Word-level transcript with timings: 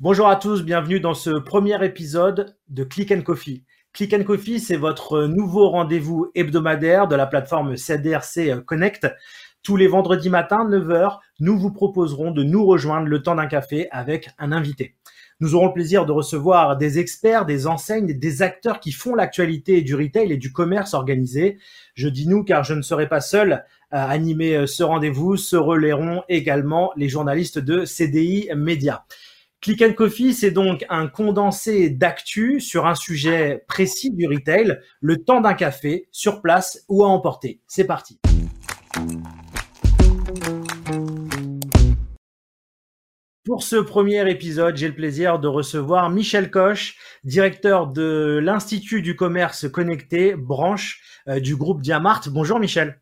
Bonjour 0.00 0.26
à 0.26 0.36
tous, 0.36 0.64
bienvenue 0.64 1.00
dans 1.00 1.14
ce 1.14 1.30
premier 1.30 1.84
épisode 1.84 2.56
de 2.70 2.82
Click 2.82 3.12
and 3.12 3.20
Coffee. 3.20 3.62
Click 3.92 4.14
and 4.14 4.24
Coffee, 4.24 4.58
c'est 4.58 4.78
votre 4.78 5.24
nouveau 5.26 5.68
rendez-vous 5.68 6.30
hebdomadaire 6.34 7.06
de 7.06 7.14
la 7.14 7.26
plateforme 7.26 7.76
CDRC 7.76 8.64
Connect. 8.64 9.06
Tous 9.62 9.76
les 9.76 9.86
vendredis 9.86 10.30
matins, 10.30 10.66
9h, 10.68 11.18
nous 11.40 11.58
vous 11.58 11.70
proposerons 11.70 12.30
de 12.30 12.42
nous 12.42 12.64
rejoindre 12.64 13.06
le 13.06 13.22
temps 13.22 13.34
d'un 13.34 13.46
café 13.46 13.88
avec 13.90 14.30
un 14.38 14.50
invité. 14.50 14.96
Nous 15.40 15.54
aurons 15.54 15.66
le 15.66 15.74
plaisir 15.74 16.06
de 16.06 16.12
recevoir 16.12 16.78
des 16.78 16.98
experts, 16.98 17.44
des 17.44 17.66
enseignes, 17.66 18.18
des 18.18 18.42
acteurs 18.42 18.80
qui 18.80 18.92
font 18.92 19.14
l'actualité 19.14 19.82
du 19.82 19.94
retail 19.94 20.32
et 20.32 20.36
du 20.36 20.52
commerce 20.52 20.94
organisé. 20.94 21.58
Je 21.94 22.08
dis 22.08 22.26
nous 22.26 22.44
car 22.44 22.64
je 22.64 22.74
ne 22.74 22.82
serai 22.82 23.08
pas 23.08 23.20
seul 23.20 23.64
à 23.90 24.10
animer 24.10 24.66
ce 24.66 24.82
rendez-vous. 24.82 25.36
Se 25.36 25.54
relayeront 25.54 26.22
également 26.28 26.92
les 26.96 27.08
journalistes 27.08 27.58
de 27.58 27.84
CDI 27.84 28.48
Média. 28.56 29.04
Click 29.62 29.80
and 29.80 29.92
Coffee, 29.92 30.34
c'est 30.34 30.50
donc 30.50 30.84
un 30.88 31.06
condensé 31.06 31.88
d'actu 31.88 32.60
sur 32.60 32.84
un 32.84 32.96
sujet 32.96 33.64
précis 33.68 34.10
du 34.10 34.26
retail, 34.26 34.80
le 35.00 35.22
temps 35.22 35.40
d'un 35.40 35.54
café, 35.54 36.08
sur 36.10 36.42
place 36.42 36.84
ou 36.88 37.04
à 37.04 37.06
emporter. 37.06 37.60
C'est 37.68 37.84
parti. 37.84 38.18
Pour 43.44 43.62
ce 43.62 43.76
premier 43.76 44.28
épisode, 44.28 44.76
j'ai 44.76 44.88
le 44.88 44.96
plaisir 44.96 45.38
de 45.38 45.46
recevoir 45.46 46.10
Michel 46.10 46.50
Coche, 46.50 46.96
directeur 47.22 47.86
de 47.86 48.40
l'Institut 48.42 49.00
du 49.00 49.14
commerce 49.14 49.70
connecté, 49.70 50.34
branche 50.34 51.22
euh, 51.28 51.38
du 51.38 51.54
groupe 51.54 51.82
Diamart. 51.82 52.22
Bonjour 52.30 52.58
Michel. 52.58 53.00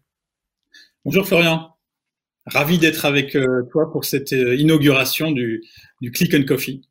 Bonjour 1.07 1.27
Florian. 1.27 1.75
Ravi 2.47 2.79
d'être 2.79 3.05
avec 3.05 3.37
euh, 3.37 3.63
toi 3.71 3.91
pour 3.93 4.05
cette 4.05 4.33
euh, 4.33 4.57
inauguration 4.57 5.31
du, 5.31 5.63
du 6.01 6.11
Click 6.11 6.35
and 6.35 6.45
Coffee. 6.45 6.83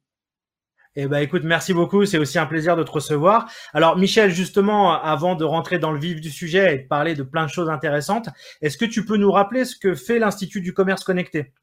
Eh 0.95 1.07
ben, 1.07 1.19
écoute, 1.19 1.43
merci 1.45 1.73
beaucoup. 1.73 2.05
C'est 2.05 2.17
aussi 2.17 2.39
un 2.39 2.45
plaisir 2.45 2.75
de 2.75 2.83
te 2.83 2.91
recevoir. 2.91 3.49
Alors, 3.73 3.97
Michel, 3.97 4.31
justement, 4.31 5.01
avant 5.01 5.35
de 5.35 5.45
rentrer 5.45 5.79
dans 5.79 5.91
le 5.91 5.99
vif 5.99 6.19
du 6.19 6.29
sujet 6.29 6.75
et 6.75 6.77
de 6.79 6.87
parler 6.87 7.15
de 7.15 7.23
plein 7.23 7.45
de 7.45 7.49
choses 7.49 7.69
intéressantes, 7.69 8.27
est-ce 8.61 8.77
que 8.77 8.85
tu 8.85 9.05
peux 9.05 9.17
nous 9.17 9.31
rappeler 9.31 9.65
ce 9.65 9.75
que 9.75 9.95
fait 9.95 10.19
l'Institut 10.19 10.61
du 10.61 10.73
commerce 10.73 11.03
connecté? 11.03 11.53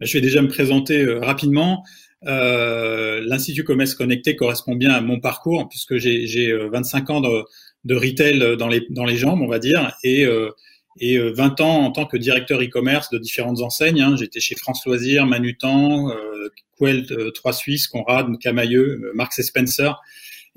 Je 0.00 0.12
vais 0.12 0.20
déjà 0.20 0.42
me 0.42 0.48
présenter 0.48 1.02
euh, 1.02 1.20
rapidement. 1.20 1.84
Euh, 2.26 3.22
L'Institut 3.24 3.64
commerce 3.64 3.94
connecté 3.94 4.34
correspond 4.34 4.74
bien 4.74 4.90
à 4.90 5.00
mon 5.00 5.20
parcours 5.20 5.68
puisque 5.68 5.96
j'ai 5.98 6.52
25 6.70 7.10
ans 7.10 7.20
de, 7.20 7.44
de, 7.84 7.94
retail 7.94 8.56
dans 8.56 8.68
les, 8.68 8.84
dans 8.90 9.04
les 9.04 9.16
jambes, 9.16 9.40
on 9.40 9.46
va 9.46 9.58
dire, 9.58 9.92
et 10.02 10.24
euh, 10.24 10.50
et 11.00 11.18
20 11.18 11.60
euh, 11.60 11.64
ans 11.64 11.84
en 11.84 11.90
tant 11.90 12.06
que 12.06 12.16
directeur 12.16 12.60
e-commerce 12.62 13.10
de 13.10 13.18
différentes 13.18 13.60
enseignes. 13.60 14.00
Hein. 14.00 14.16
J'étais 14.16 14.40
chez 14.40 14.54
France 14.56 14.84
Loisirs, 14.86 15.26
Manutan, 15.26 16.10
euh, 16.10 16.48
Quell, 16.78 17.06
euh, 17.10 17.30
Trois 17.30 17.52
Suisses, 17.52 17.88
Conrad, 17.88 18.26
Camailleux, 18.40 19.00
euh, 19.02 19.12
Marks 19.14 19.42
Spencer, 19.42 20.00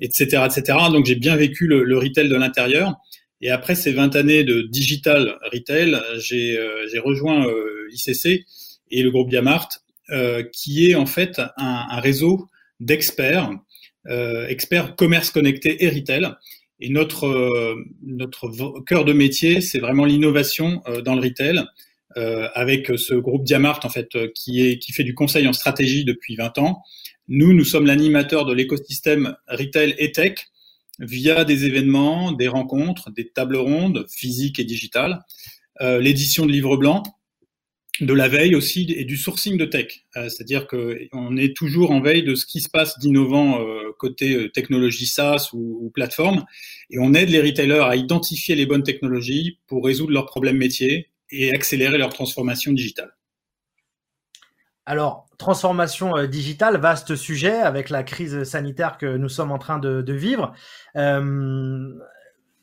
etc., 0.00 0.44
etc. 0.44 0.78
Donc 0.90 1.06
j'ai 1.06 1.14
bien 1.14 1.36
vécu 1.36 1.66
le, 1.66 1.84
le, 1.84 1.98
retail 1.98 2.28
de 2.28 2.36
l'intérieur. 2.36 2.96
Et 3.40 3.50
après 3.50 3.74
ces 3.74 3.92
20 3.92 4.14
années 4.16 4.44
de 4.44 4.62
digital 4.62 5.38
retail, 5.52 6.00
j'ai 6.18 6.58
rejoint 7.04 7.44
l'ICC 7.90 8.44
et 8.92 9.02
le 9.02 9.10
groupe 9.10 9.30
Diamart, 9.30 9.68
qui 10.52 10.88
est 10.88 10.94
en 10.94 11.06
fait 11.06 11.40
un 11.56 11.98
réseau 11.98 12.48
d'experts, 12.78 13.50
experts 14.46 14.94
commerce 14.94 15.30
connecté 15.30 15.84
et 15.84 15.88
retail, 15.88 16.36
et 16.82 16.88
notre, 16.88 17.26
euh, 17.26 18.82
cœur 18.86 19.04
de 19.04 19.12
métier, 19.12 19.60
c'est 19.60 19.78
vraiment 19.78 20.04
l'innovation 20.04 20.82
euh, 20.88 21.00
dans 21.00 21.14
le 21.14 21.22
retail, 21.22 21.62
euh, 22.16 22.48
avec 22.54 22.90
ce 22.96 23.14
groupe 23.14 23.44
Diamart 23.44 23.80
en 23.84 23.88
fait 23.88 24.08
qui 24.34 24.92
fait 24.92 25.04
du 25.04 25.14
conseil 25.14 25.46
en 25.46 25.52
stratégie 25.52 26.04
depuis 26.04 26.34
20 26.34 26.58
ans. 26.58 26.82
Nous, 27.28 27.52
nous 27.52 27.64
sommes 27.64 27.86
l'animateur 27.86 28.44
de 28.44 28.52
l'écosystème 28.52 29.36
retail 29.46 29.94
et 29.96 30.10
tech 30.10 30.34
via 30.98 31.44
des 31.44 31.64
événements, 31.64 32.32
des 32.32 32.48
rencontres, 32.48 33.10
des 33.12 33.28
tables 33.28 33.56
rondes 33.56 34.06
physiques 34.10 34.58
et 34.58 34.64
digitales, 34.64 35.22
l'édition 35.80 36.46
de 36.46 36.52
livres 36.52 36.76
blancs, 36.76 37.04
de 38.00 38.14
la 38.14 38.28
veille 38.28 38.54
aussi 38.54 38.90
et 38.96 39.04
du 39.04 39.16
sourcing 39.16 39.56
de 39.56 39.64
tech. 39.64 40.04
Euh, 40.16 40.28
c'est-à-dire 40.28 40.66
qu'on 40.66 41.36
est 41.36 41.54
toujours 41.56 41.90
en 41.90 42.00
veille 42.00 42.22
de 42.22 42.34
ce 42.34 42.46
qui 42.46 42.60
se 42.60 42.70
passe 42.70 42.98
d'innovant 42.98 43.60
euh, 43.60 43.92
côté 43.98 44.34
euh, 44.34 44.48
technologie 44.50 45.06
SaaS 45.06 45.50
ou, 45.52 45.90
plateforme, 45.94 46.44
et 46.90 46.98
on 46.98 47.12
aide 47.14 47.28
les 47.28 47.40
retailers 47.40 47.84
à 47.84 47.96
identifier 47.96 48.54
les 48.54 48.66
bonnes 48.66 48.82
technologies 48.82 49.58
pour 49.66 49.84
résoudre 49.84 50.12
leurs 50.12 50.26
problèmes 50.26 50.56
métiers 50.56 51.10
et 51.30 51.54
accélérer 51.54 51.98
leur 51.98 52.10
transformation 52.10 52.72
digitale. 52.72 53.14
Alors, 54.84 55.26
transformation 55.38 56.26
digitale, 56.26 56.78
vaste 56.78 57.14
sujet 57.14 57.52
avec 57.52 57.88
la 57.88 58.02
crise 58.02 58.42
sanitaire 58.42 58.98
que 58.98 59.16
nous 59.16 59.28
sommes 59.28 59.52
en 59.52 59.58
train 59.58 59.78
de, 59.78 60.02
de 60.02 60.12
vivre 60.12 60.54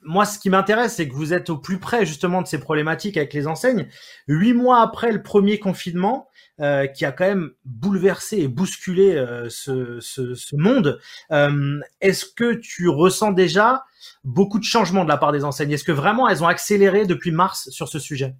moi, 0.02 0.26
ce 0.26 0.40
qui 0.40 0.50
m'intéresse, 0.50 0.96
c'est 0.96 1.08
que 1.08 1.14
vous 1.14 1.34
êtes 1.34 1.50
au 1.50 1.58
plus 1.58 1.80
près 1.80 2.06
justement 2.06 2.42
de 2.42 2.48
ces 2.48 2.60
problématiques 2.60 3.18
avec 3.18 3.34
les 3.34 3.48
enseignes. 3.48 3.88
Huit 4.28 4.54
mois 4.54 4.82
après 4.82 5.12
le 5.12 5.22
premier 5.22 5.60
confinement, 5.60 6.30
euh, 6.62 6.88
qui 6.88 7.06
a 7.06 7.14
quand 7.14 7.26
même 7.26 7.52
bouleversé 7.64 8.40
et 8.40 8.48
bousculé 8.50 9.16
euh, 9.16 9.48
ce, 9.50 10.56
monde, 10.56 11.00
euh, 11.32 11.80
est-ce 12.02 12.26
que 12.26 12.54
tu 12.54 12.90
ressens 12.90 13.32
déjà 13.32 13.86
beaucoup 14.26 14.60
de 14.60 14.66
changements 14.66 15.06
de 15.06 15.10
la 15.10 15.18
part 15.18 15.32
des 15.32 15.46
enseignes? 15.46 15.72
Est-ce 15.72 15.86
que 15.86 15.94
vraiment 15.94 16.28
elles 16.28 16.44
ont 16.44 16.48
accéléré 16.48 17.06
depuis 17.06 17.32
mars 17.32 17.70
sur 17.70 17.88
ce 17.88 17.98
sujet? 17.98 18.36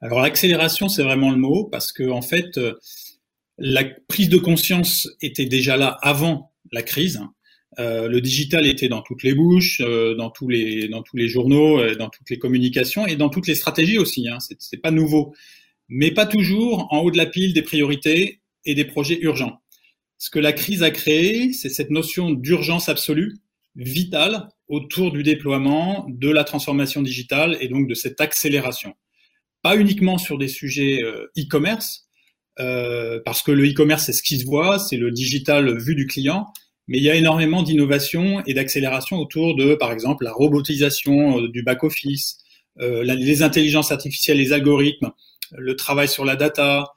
Alors 0.00 0.20
l'accélération, 0.20 0.88
c'est 0.88 1.02
vraiment 1.02 1.30
le 1.30 1.36
mot, 1.36 1.64
parce 1.64 1.92
que 1.92 2.10
en 2.10 2.22
fait, 2.22 2.58
la 3.58 3.84
prise 4.08 4.28
de 4.28 4.38
conscience 4.38 5.08
était 5.20 5.46
déjà 5.46 5.76
là 5.76 5.98
avant 6.00 6.52
la 6.72 6.82
crise. 6.82 7.20
Euh, 7.78 8.08
le 8.08 8.20
digital 8.20 8.66
était 8.66 8.88
dans 8.88 9.02
toutes 9.02 9.22
les 9.22 9.34
bouches, 9.34 9.80
euh, 9.80 10.14
dans 10.14 10.30
tous 10.30 10.48
les 10.48 10.88
dans 10.88 11.02
tous 11.02 11.16
les 11.16 11.28
journaux, 11.28 11.80
euh, 11.80 11.94
dans 11.94 12.08
toutes 12.08 12.30
les 12.30 12.38
communications 12.38 13.06
et 13.06 13.16
dans 13.16 13.28
toutes 13.28 13.46
les 13.46 13.54
stratégies 13.54 13.98
aussi. 13.98 14.28
Hein. 14.28 14.38
C'est 14.58 14.76
pas 14.80 14.90
nouveau, 14.90 15.34
mais 15.88 16.10
pas 16.10 16.26
toujours 16.26 16.88
en 16.92 17.00
haut 17.00 17.10
de 17.10 17.16
la 17.16 17.26
pile 17.26 17.52
des 17.52 17.62
priorités 17.62 18.40
et 18.64 18.74
des 18.74 18.84
projets 18.84 19.18
urgents. 19.20 19.60
Ce 20.18 20.30
que 20.30 20.38
la 20.38 20.52
crise 20.52 20.82
a 20.82 20.90
créé, 20.90 21.52
c'est 21.52 21.68
cette 21.68 21.90
notion 21.90 22.30
d'urgence 22.30 22.88
absolue, 22.88 23.34
vitale, 23.76 24.48
autour 24.68 25.12
du 25.12 25.22
déploiement 25.22 26.06
de 26.08 26.30
la 26.30 26.44
transformation 26.44 27.02
digitale 27.02 27.58
et 27.60 27.68
donc 27.68 27.88
de 27.88 27.94
cette 27.94 28.20
accélération. 28.20 28.94
Pas 29.62 29.76
uniquement 29.76 30.16
sur 30.16 30.38
des 30.38 30.48
sujets 30.48 31.00
e-commerce, 31.36 32.06
parce 32.56 33.42
que 33.42 33.50
le 33.50 33.68
e-commerce 33.68 34.04
c'est 34.06 34.12
ce 34.12 34.22
qui 34.22 34.38
se 34.38 34.46
voit, 34.46 34.78
c'est 34.78 34.96
le 34.96 35.10
digital 35.10 35.76
vu 35.78 35.94
du 35.94 36.06
client, 36.06 36.46
mais 36.86 36.98
il 36.98 37.04
y 37.04 37.10
a 37.10 37.14
énormément 37.14 37.62
d'innovation 37.62 38.42
et 38.46 38.54
d'accélération 38.54 39.18
autour 39.18 39.56
de, 39.56 39.74
par 39.74 39.92
exemple, 39.92 40.24
la 40.24 40.32
robotisation 40.32 41.40
euh, 41.40 41.48
du 41.48 41.62
back-office, 41.62 42.38
euh, 42.80 43.02
les 43.04 43.42
intelligences 43.42 43.92
artificielles, 43.92 44.38
les 44.38 44.52
algorithmes, 44.52 45.12
le 45.52 45.76
travail 45.76 46.08
sur 46.08 46.24
la 46.24 46.36
data. 46.36 46.92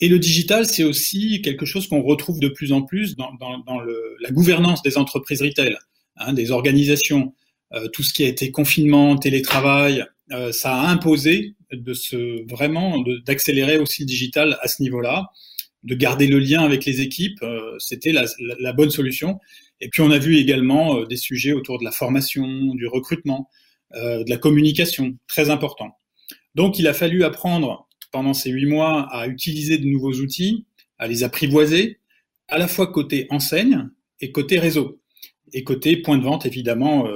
Et 0.00 0.08
le 0.08 0.18
digital, 0.18 0.66
c'est 0.66 0.84
aussi 0.84 1.42
quelque 1.42 1.66
chose 1.66 1.86
qu'on 1.86 2.02
retrouve 2.02 2.40
de 2.40 2.48
plus 2.48 2.72
en 2.72 2.82
plus 2.82 3.14
dans, 3.16 3.32
dans, 3.34 3.58
dans 3.58 3.78
le, 3.78 4.16
la 4.20 4.30
gouvernance 4.30 4.82
des 4.82 4.98
entreprises 4.98 5.42
retail, 5.42 5.76
hein, 6.16 6.32
des 6.32 6.50
organisations. 6.50 7.34
Euh, 7.74 7.88
tout 7.88 8.02
ce 8.02 8.12
qui 8.12 8.24
a 8.24 8.28
été 8.28 8.50
confinement, 8.50 9.16
télétravail, 9.16 10.04
euh, 10.32 10.52
ça 10.52 10.74
a 10.74 10.88
imposé 10.88 11.54
de 11.72 11.94
se 11.94 12.46
vraiment 12.50 13.02
d'accélérer 13.24 13.78
aussi 13.78 14.02
le 14.02 14.06
digital 14.06 14.58
à 14.60 14.68
ce 14.68 14.82
niveau-là 14.82 15.30
de 15.84 15.94
garder 15.94 16.26
le 16.26 16.38
lien 16.38 16.62
avec 16.62 16.84
les 16.84 17.00
équipes, 17.00 17.42
euh, 17.42 17.76
c'était 17.78 18.12
la, 18.12 18.24
la, 18.38 18.72
bonne 18.72 18.90
solution. 18.90 19.40
Et 19.80 19.88
puis 19.88 20.00
on 20.00 20.10
a 20.10 20.18
vu 20.18 20.36
également 20.36 20.98
euh, 20.98 21.06
des 21.06 21.16
sujets 21.16 21.52
autour 21.52 21.78
de 21.78 21.84
la 21.84 21.90
formation, 21.90 22.46
du 22.74 22.86
recrutement, 22.86 23.48
euh, 23.94 24.22
de 24.22 24.30
la 24.30 24.36
communication, 24.36 25.16
très 25.26 25.50
important. 25.50 25.96
Donc 26.54 26.78
il 26.78 26.86
a 26.86 26.94
fallu 26.94 27.24
apprendre 27.24 27.88
pendant 28.12 28.34
ces 28.34 28.50
huit 28.50 28.66
mois 28.66 29.08
à 29.10 29.26
utiliser 29.26 29.78
de 29.78 29.86
nouveaux 29.86 30.12
outils, 30.14 30.66
à 30.98 31.08
les 31.08 31.24
apprivoiser, 31.24 31.98
à 32.48 32.58
la 32.58 32.68
fois 32.68 32.86
côté 32.92 33.26
enseigne 33.30 33.88
et 34.20 34.30
côté 34.30 34.58
réseau, 34.58 35.00
et 35.52 35.64
côté 35.64 35.96
point 35.96 36.18
de 36.18 36.22
vente 36.22 36.46
évidemment 36.46 37.08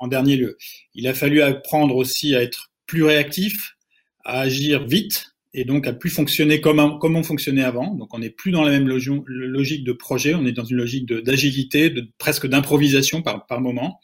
en 0.00 0.08
dernier 0.08 0.36
lieu. 0.36 0.58
Il 0.94 1.06
a 1.06 1.14
fallu 1.14 1.40
apprendre 1.40 1.94
aussi 1.94 2.34
à 2.34 2.42
être 2.42 2.72
plus 2.86 3.04
réactif, 3.04 3.76
à 4.24 4.40
agir 4.40 4.84
vite, 4.86 5.36
et 5.54 5.64
donc 5.64 5.86
à 5.86 5.92
plus 5.92 6.10
fonctionner 6.10 6.60
comme, 6.60 6.98
comme 6.98 7.16
on 7.16 7.22
fonctionnait 7.22 7.64
avant. 7.64 7.94
Donc 7.94 8.12
on 8.14 8.18
n'est 8.18 8.30
plus 8.30 8.50
dans 8.50 8.62
la 8.62 8.70
même 8.70 8.88
logique 8.88 9.84
de 9.84 9.92
projet, 9.92 10.34
on 10.34 10.44
est 10.46 10.52
dans 10.52 10.64
une 10.64 10.76
logique 10.76 11.06
d'agilité, 11.06 11.90
de, 11.90 12.08
presque 12.18 12.46
d'improvisation 12.46 13.22
par, 13.22 13.46
par 13.46 13.60
moment. 13.60 14.00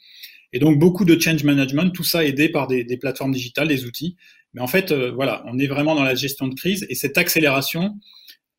Et 0.52 0.58
donc 0.58 0.78
beaucoup 0.78 1.04
de 1.04 1.18
change 1.20 1.44
management, 1.44 1.90
tout 1.90 2.04
ça 2.04 2.24
aidé 2.24 2.48
par 2.48 2.66
des, 2.66 2.84
des 2.84 2.96
plateformes 2.96 3.32
digitales, 3.32 3.68
des 3.68 3.84
outils. 3.84 4.16
Mais 4.54 4.60
en 4.60 4.68
fait, 4.68 4.92
euh, 4.92 5.10
voilà, 5.10 5.42
on 5.46 5.58
est 5.58 5.66
vraiment 5.66 5.94
dans 5.94 6.04
la 6.04 6.14
gestion 6.14 6.46
de 6.48 6.54
crise 6.54 6.86
et 6.88 6.94
cette 6.94 7.18
accélération, 7.18 7.98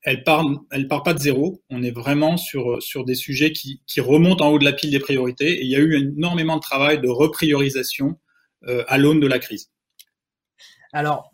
elle 0.01 0.23
part, 0.23 0.45
elle 0.71 0.87
part 0.87 1.03
pas 1.03 1.13
de 1.13 1.19
zéro. 1.19 1.63
On 1.69 1.81
est 1.81 1.91
vraiment 1.91 2.37
sur 2.37 2.81
sur 2.83 3.05
des 3.05 3.15
sujets 3.15 3.51
qui, 3.53 3.81
qui 3.87 4.01
remontent 4.01 4.45
en 4.45 4.51
haut 4.51 4.59
de 4.59 4.65
la 4.65 4.73
pile 4.73 4.91
des 4.91 4.99
priorités. 4.99 5.53
Et 5.53 5.63
il 5.63 5.71
y 5.71 5.75
a 5.75 5.79
eu 5.79 5.95
énormément 5.95 6.57
de 6.57 6.61
travail 6.61 7.01
de 7.01 7.07
repriorisation 7.07 8.19
euh, 8.67 8.83
à 8.87 8.97
l'aune 8.97 9.19
de 9.19 9.27
la 9.27 9.39
crise. 9.39 9.71
Alors, 10.93 11.31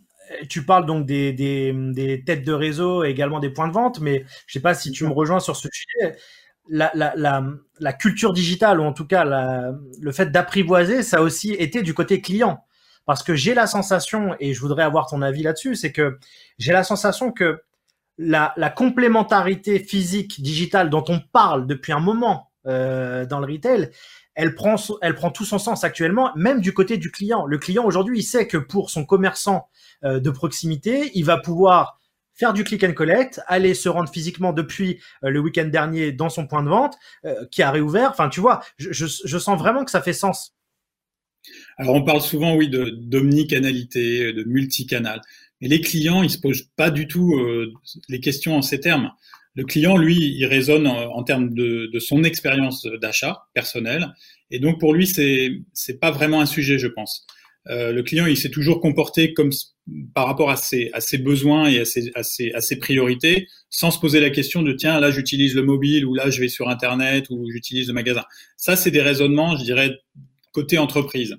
tu 0.50 0.66
parles 0.66 0.86
donc 0.86 1.06
des, 1.06 1.34
des, 1.34 1.74
des, 1.74 2.24
têtes 2.24 2.44
de 2.46 2.54
réseau 2.54 3.04
et 3.04 3.10
également 3.10 3.40
des 3.40 3.50
points 3.50 3.68
de 3.68 3.74
vente, 3.74 4.00
mais 4.00 4.26
je 4.48 4.54
sais 4.54 4.60
pas 4.60 4.74
si 4.74 4.92
tu 4.92 5.06
me 5.06 5.12
rejoins 5.12 5.40
sur 5.40 5.56
ce 5.56 5.68
sujet. 5.72 6.18
La, 6.70 6.92
la, 6.94 7.14
la, 7.16 7.44
la 7.80 7.94
culture 7.94 8.34
digitale, 8.34 8.80
ou 8.80 8.84
en 8.84 8.94
tout 8.94 9.08
cas 9.08 9.26
le 9.26 10.12
fait 10.12 10.32
d'apprivoiser, 10.32 11.04
ça 11.04 11.18
a 11.18 11.22
aussi 11.22 11.52
été 11.54 11.82
du 11.82 11.94
côté 11.94 12.22
client. 12.22 12.64
Parce 13.06 13.24
que 13.24 13.34
j'ai 13.36 13.54
la 13.54 13.68
sensation, 13.68 14.36
et 14.40 14.54
je 14.54 14.62
voudrais 14.62 14.84
avoir 14.84 15.08
ton 15.08 15.22
avis 15.22 15.44
là-dessus, 15.44 15.76
c'est 15.76 15.92
que 15.92 16.20
j'ai 16.60 16.72
la 16.72 16.84
sensation 16.84 17.32
que 17.32 17.62
la, 18.18 18.54
la, 18.58 18.70
complémentarité 18.70 19.80
physique 19.80 20.42
digitale 20.42 20.90
dont 20.90 21.04
on 21.08 21.20
parle 21.20 21.66
depuis 21.66 21.92
un 21.92 22.00
moment 22.00 22.52
euh, 22.68 23.26
dans 23.26 23.40
le 23.40 23.52
retail, 23.52 23.90
elle 24.36 24.56
prend, 24.56 24.78
tout 25.32 25.46
son 25.46 25.60
sens 25.60 25.84
actuellement, 25.84 26.32
même 26.36 26.62
du 26.62 26.74
côté 26.74 26.98
du 26.98 27.12
client. 27.12 27.46
Le 27.46 27.58
client 27.58 27.84
aujourd'hui, 27.86 28.20
il 28.20 28.24
sait 28.24 28.48
que 28.48 28.58
pour 28.58 28.90
son 28.90 29.06
commerçant 29.06 29.68
euh, 30.04 30.20
de 30.20 30.30
proximité, 30.30 31.12
il 31.16 31.26
va 31.26 31.38
pouvoir 31.38 32.00
faire 32.34 32.54
du 32.54 32.64
click 32.64 32.84
and 32.84 32.94
collect, 32.94 33.42
aller 33.48 33.74
se 33.74 33.90
rendre 33.90 34.10
physiquement 34.10 34.54
depuis 34.54 35.00
euh, 35.24 35.30
le 35.30 35.40
week-end 35.40 35.68
dernier 35.68 36.12
dans 36.12 36.30
son 36.30 36.48
point 36.48 36.64
de 36.64 36.70
vente 36.70 36.96
euh, 37.26 37.46
qui 37.52 37.62
a 37.62 37.72
réouvert. 37.72 38.10
Enfin, 38.12 38.30
tu 38.30 38.40
vois, 38.40 38.64
je, 38.78 39.06
sens 39.38 39.60
vraiment 39.60 39.84
que 39.84 39.92
ça 39.92 40.02
fait 40.02 40.14
sens. 40.14 40.56
Alors, 41.78 41.96
on 41.96 42.04
parle 42.04 42.22
souvent, 42.22 42.56
oui, 42.56 42.70
d'omnicanalité, 42.70 44.32
de 44.32 44.44
multicanal. 44.44 45.22
Mais 45.60 45.68
les 45.68 45.82
clients, 45.82 46.24
ils 46.24 46.30
se 46.30 46.40
posent 46.40 46.70
pas 46.76 46.90
du 46.90 47.08
tout 47.08 47.40
les 48.10 48.20
questions 48.20 48.56
en 48.56 48.62
ces 48.62 48.80
termes. 48.80 49.12
Le 49.56 49.64
client, 49.66 49.98
lui, 49.98 50.16
il 50.18 50.46
raisonne 50.46 50.88
en, 50.88 51.24
termes 51.24 51.54
de, 51.54 51.90
de 51.92 52.00
son 52.00 52.24
expérience 52.24 52.88
d'achat 53.02 53.44
personnelle, 53.54 54.14
et 54.50 54.60
donc 54.60 54.80
pour 54.80 54.94
lui, 54.94 55.08
c'est 55.08 55.50
c'est 55.74 56.00
pas 56.00 56.12
vraiment 56.12 56.40
un 56.40 56.46
sujet, 56.46 56.80
je 56.80 56.88
pense. 56.88 57.26
Euh, 57.70 57.92
le 57.92 58.02
client, 58.02 58.26
il 58.26 58.38
s'est 58.38 58.50
toujours 58.50 58.80
comporté 58.80 59.34
comme 59.34 59.52
par 60.14 60.26
rapport 60.26 60.50
à 60.50 60.56
ses, 60.56 60.90
à 60.94 61.02
ses 61.02 61.18
besoins 61.18 61.70
et 61.70 61.80
à 61.80 61.86
ses, 61.86 62.12
à, 62.16 62.24
ses, 62.24 62.52
à 62.54 62.62
ses 62.62 62.78
priorités, 62.78 63.48
sans 63.70 63.92
se 63.92 64.00
poser 64.00 64.20
la 64.20 64.30
question 64.30 64.64
de 64.64 64.74
tiens, 64.74 65.00
là 65.00 65.12
j'utilise 65.12 65.56
le 65.56 65.64
mobile 65.64 66.06
ou 66.06 66.14
là 66.14 66.30
je 66.30 66.40
vais 66.40 66.48
sur 66.48 66.70
Internet 66.70 67.28
ou 67.30 67.50
j'utilise 67.52 67.88
le 67.88 67.94
magasin. 67.94 68.24
Ça, 68.58 68.76
c'est 68.76 68.92
des 68.92 69.02
raisonnements, 69.02 69.58
je 69.58 69.64
dirais, 69.64 69.92
côté 70.54 70.78
entreprise. 70.78 71.36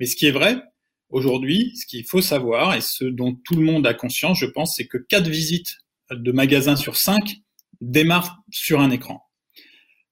Mais 0.00 0.06
ce 0.06 0.16
qui 0.16 0.26
est 0.26 0.32
vrai, 0.32 0.62
aujourd'hui, 1.08 1.72
ce 1.76 1.86
qu'il 1.86 2.04
faut 2.04 2.20
savoir 2.20 2.74
et 2.74 2.80
ce 2.80 3.04
dont 3.04 3.34
tout 3.44 3.54
le 3.54 3.62
monde 3.62 3.86
a 3.86 3.94
conscience, 3.94 4.38
je 4.38 4.46
pense, 4.46 4.76
c'est 4.76 4.86
que 4.86 4.98
quatre 4.98 5.28
visites 5.28 5.78
de 6.10 6.32
magasins 6.32 6.76
sur 6.76 6.96
cinq 6.96 7.36
démarre 7.90 8.42
sur 8.50 8.80
un 8.80 8.90
écran. 8.90 9.22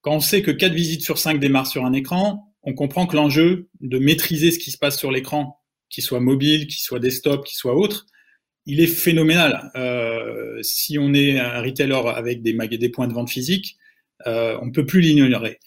Quand 0.01 0.15
on 0.15 0.19
sait 0.19 0.41
que 0.41 0.51
4 0.51 0.73
visites 0.73 1.01
sur 1.01 1.17
5 1.17 1.39
démarrent 1.39 1.67
sur 1.67 1.85
un 1.85 1.93
écran, 1.93 2.53
on 2.63 2.73
comprend 2.73 3.07
que 3.07 3.15
l'enjeu 3.15 3.69
de 3.81 3.99
maîtriser 3.99 4.51
ce 4.51 4.59
qui 4.59 4.71
se 4.71 4.77
passe 4.77 4.97
sur 4.97 5.11
l'écran, 5.11 5.59
qu'il 5.89 6.03
soit 6.03 6.19
mobile, 6.19 6.67
qu'il 6.67 6.81
soit 6.81 6.99
desktop, 6.99 7.45
qu'il 7.45 7.57
soit 7.57 7.75
autre, 7.75 8.05
il 8.65 8.79
est 8.79 8.87
phénoménal. 8.87 9.71
Euh, 9.75 10.61
si 10.61 10.97
on 10.97 11.13
est 11.13 11.39
un 11.39 11.61
retailer 11.61 12.01
avec 12.15 12.41
des, 12.41 12.89
points 12.89 13.07
de 13.07 13.13
vente 13.13 13.29
physiques, 13.29 13.77
euh, 14.27 14.57
on 14.61 14.67
ne 14.67 14.71
peut 14.71 14.85
plus 14.85 15.01
l'ignorer. 15.01 15.59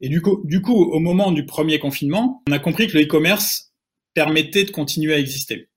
Et 0.00 0.08
du 0.08 0.22
coup, 0.22 0.42
du 0.44 0.62
coup, 0.62 0.74
au 0.74 1.00
moment 1.00 1.32
du 1.32 1.44
premier 1.44 1.78
confinement, 1.78 2.42
on 2.48 2.52
a 2.52 2.58
compris 2.58 2.86
que 2.86 2.96
le 2.96 3.04
e-commerce 3.04 3.72
permettait 4.14 4.64
de 4.64 4.70
continuer 4.70 5.14
à 5.14 5.18
exister. 5.18 5.68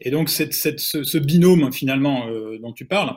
Et 0.00 0.10
donc, 0.10 0.28
ce, 0.30 1.18
binôme 1.18 1.72
finalement 1.72 2.28
euh, 2.28 2.58
dont 2.58 2.72
tu 2.72 2.86
parles, 2.86 3.16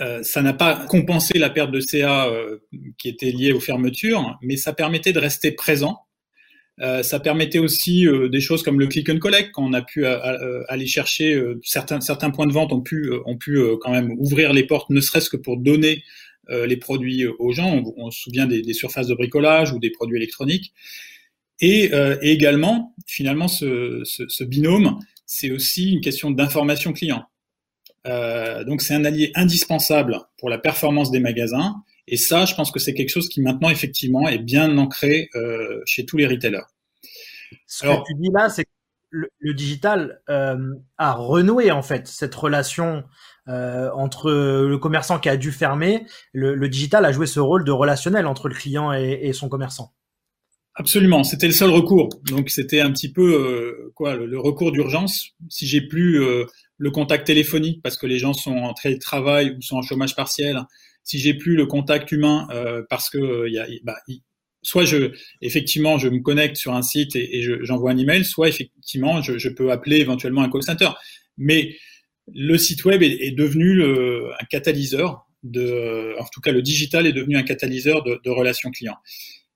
euh, 0.00 0.22
ça 0.22 0.42
n'a 0.42 0.54
pas 0.54 0.86
compensé 0.88 1.38
la 1.38 1.50
perte 1.50 1.70
de 1.70 1.80
CA 1.80 2.26
euh, 2.28 2.58
qui 2.98 3.08
était 3.08 3.30
liée 3.30 3.52
aux 3.52 3.60
fermetures, 3.60 4.38
mais 4.42 4.56
ça 4.56 4.72
permettait 4.72 5.12
de 5.12 5.18
rester 5.18 5.52
présent. 5.52 6.00
Euh, 6.80 7.02
ça 7.02 7.20
permettait 7.20 7.58
aussi 7.58 8.06
des 8.30 8.40
choses 8.40 8.62
comme 8.62 8.80
le 8.80 8.86
click 8.86 9.08
and 9.10 9.18
collect, 9.18 9.50
quand 9.52 9.64
on 9.64 9.74
a 9.74 9.82
pu 9.82 10.06
aller 10.06 10.86
chercher 10.86 11.40
certains 11.62 12.00
certains 12.00 12.30
points 12.30 12.46
de 12.46 12.52
vente 12.52 12.72
ont 12.72 12.80
pu 12.80 13.12
ont 13.26 13.36
pu 13.36 13.60
quand 13.82 13.90
même 13.90 14.12
ouvrir 14.18 14.52
les 14.54 14.64
portes, 14.64 14.88
ne 14.88 15.00
serait-ce 15.00 15.28
que 15.28 15.36
pour 15.36 15.58
donner 15.58 16.02
les 16.48 16.76
produits 16.78 17.26
aux 17.26 17.52
gens. 17.52 17.82
On, 17.96 18.10
se 18.10 18.22
souvient 18.22 18.46
des, 18.46 18.72
surfaces 18.72 19.06
de 19.06 19.14
bricolage 19.14 19.72
ou 19.72 19.78
des 19.78 19.90
produits 19.90 20.16
électroniques. 20.16 20.72
Et, 21.60 21.90
également, 22.22 22.94
finalement, 23.06 23.48
ce 23.48 24.44
binôme, 24.44 24.98
c'est 25.26 25.50
aussi 25.50 25.92
une 25.92 26.00
question 26.00 26.30
d'information 26.30 26.94
client. 26.94 27.26
Euh, 28.06 28.64
donc 28.64 28.82
c'est 28.82 28.94
un 28.94 29.04
allié 29.04 29.30
indispensable 29.34 30.20
pour 30.38 30.50
la 30.50 30.58
performance 30.58 31.10
des 31.10 31.20
magasins. 31.20 31.76
Et 32.08 32.16
ça, 32.16 32.44
je 32.44 32.54
pense 32.54 32.70
que 32.70 32.80
c'est 32.80 32.94
quelque 32.94 33.10
chose 33.10 33.28
qui 33.28 33.40
maintenant 33.40 33.70
effectivement 33.70 34.28
est 34.28 34.38
bien 34.38 34.76
ancré 34.78 35.28
euh, 35.34 35.80
chez 35.86 36.04
tous 36.04 36.16
les 36.16 36.26
retailers. 36.26 36.66
Ce 37.66 37.84
que 37.84 38.06
tu 38.06 38.14
dis 38.14 38.30
là, 38.32 38.48
c'est 38.48 38.64
que 38.64 38.70
le, 39.10 39.54
digital 39.54 40.20
euh, 40.28 40.74
a 40.98 41.12
renoué 41.12 41.70
en 41.70 41.82
fait 41.82 42.08
cette 42.08 42.34
relation 42.34 43.04
entre 43.46 44.30
le 44.30 44.78
commerçant 44.78 45.18
qui 45.18 45.28
a 45.28 45.36
dû 45.36 45.50
fermer. 45.50 46.06
Le, 46.32 46.54
le, 46.54 46.68
digital 46.68 47.04
a 47.04 47.12
joué 47.12 47.26
ce 47.26 47.40
rôle 47.40 47.64
de 47.64 47.72
relationnel 47.72 48.26
entre 48.26 48.48
le 48.48 48.54
client 48.54 48.92
et, 48.92 49.18
et 49.22 49.32
son 49.32 49.48
commerçant. 49.48 49.92
Absolument, 50.74 51.24
c'était 51.24 51.48
le 51.48 51.52
seul 51.52 51.70
recours. 51.70 52.08
Donc 52.30 52.50
c'était 52.50 52.80
un 52.80 52.90
petit 52.92 53.12
peu 53.12 53.90
quoi 53.94 54.14
le, 54.16 54.38
recours 54.38 54.72
d'urgence. 54.72 55.30
Si 55.48 55.66
j'ai 55.66 55.82
plus 55.82 56.20
le 56.82 56.90
contact 56.90 57.28
téléphonique 57.28 57.80
parce 57.80 57.96
que 57.96 58.08
les 58.08 58.18
gens 58.18 58.32
sont 58.32 58.56
en 58.56 58.74
travail 58.98 59.54
ou 59.56 59.62
sont 59.62 59.76
en 59.76 59.82
chômage 59.82 60.16
partiel, 60.16 60.60
si 61.04 61.20
j'ai 61.20 61.32
plus 61.32 61.54
le 61.54 61.66
contact 61.66 62.10
humain 62.10 62.48
euh, 62.50 62.82
parce 62.90 63.08
que 63.08 63.48
y 63.48 63.56
a, 63.56 63.68
bah, 63.84 63.96
soit 64.62 64.84
je 64.84 65.12
effectivement 65.42 65.96
je 65.98 66.08
me 66.08 66.18
connecte 66.18 66.56
sur 66.56 66.74
un 66.74 66.82
site 66.82 67.14
et, 67.14 67.40
j'envoie 67.62 67.92
un 67.92 67.98
email, 67.98 68.24
soit 68.24 68.48
effectivement 68.48 69.22
je, 69.22 69.48
peux 69.48 69.70
appeler 69.70 69.98
éventuellement 69.98 70.42
un 70.42 70.50
call 70.50 70.64
center. 70.64 70.88
Mais 71.38 71.76
le 72.34 72.58
site 72.58 72.84
web 72.84 73.00
est, 73.04 73.30
devenu 73.30 73.74
le, 73.74 74.32
un 74.40 74.44
catalyseur 74.46 75.28
de, 75.44 76.16
en 76.18 76.26
tout 76.32 76.40
cas 76.40 76.50
le 76.50 76.62
digital 76.62 77.06
est 77.06 77.12
devenu 77.12 77.36
un 77.36 77.44
catalyseur 77.44 78.02
de, 78.02 78.20
de 78.24 78.30
relations 78.30 78.72
clients. 78.72 78.98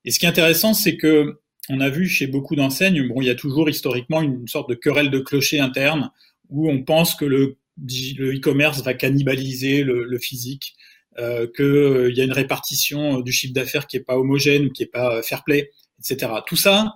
Et 0.05 0.13
ce 0.13 0.21
qui 0.21 0.27
est 0.27 0.29
intéressant, 0.29 0.75
c'est 0.75 0.97
que 0.97 1.41
on 1.71 1.81
a 1.81 1.91
vu 1.91 2.07
chez 2.07 2.29
beaucoup 2.29 2.55
d'enseignes, 2.55 3.09
bon, 3.09 3.21
il 3.21 3.27
y 3.27 3.31
a 3.31 3.35
toujours 3.35 3.69
historiquement 3.69 4.23
une 4.23 4.47
sorte 4.47 4.71
de 4.71 4.77
querelle 4.77 5.11
de 5.11 5.19
clocher 5.19 5.59
interne 5.59 6.13
où 6.51 6.71
on 6.71 6.83
pense 6.83 7.15
que 7.15 7.25
le 7.25 7.59
e-commerce 7.89 8.83
va 8.83 8.95
cannibaliser 8.95 9.83
le, 9.83 10.05
le 10.05 10.19
physique, 10.19 10.77
euh, 11.19 11.47
qu'il 11.55 11.65
euh, 11.65 12.13
y 12.13 12.21
a 12.21 12.25
une 12.25 12.33
répartition 12.33 13.21
du 13.21 13.33
chiffre 13.33 13.55
d'affaires 13.55 13.87
qui 13.87 13.97
est 13.97 14.05
pas 14.05 14.19
homogène, 14.19 14.73
qui 14.73 14.83
est 14.83 14.93
pas 14.93 15.23
fair 15.23 15.45
play, 15.45 15.71
etc. 15.99 16.33
Tout 16.47 16.57
ça, 16.57 16.95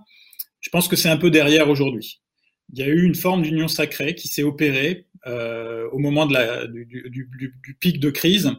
je 0.61 0.69
pense 0.71 0.89
que 0.89 0.97
c'est 0.97 1.09
un 1.09 1.17
peu 1.17 1.31
derrière 1.31 1.69
aujourd'hui. 1.71 2.21
Il 2.73 2.79
y 2.79 2.83
a 2.83 2.87
eu 2.87 3.03
une 3.03 3.15
forme 3.15 3.43
d'union 3.43 3.69
sacrée 3.69 4.15
qui 4.15 4.29
s'est 4.29 4.43
opérée 4.43 5.07
euh, 5.27 5.89
au 5.91 5.99
moment 5.99 6.27
de 6.27 6.35
la, 6.35 6.67
du, 6.67 6.87
du, 6.87 7.29
du, 7.31 7.75
pic 7.81 7.99
de 7.99 8.11
crise, 8.11 8.53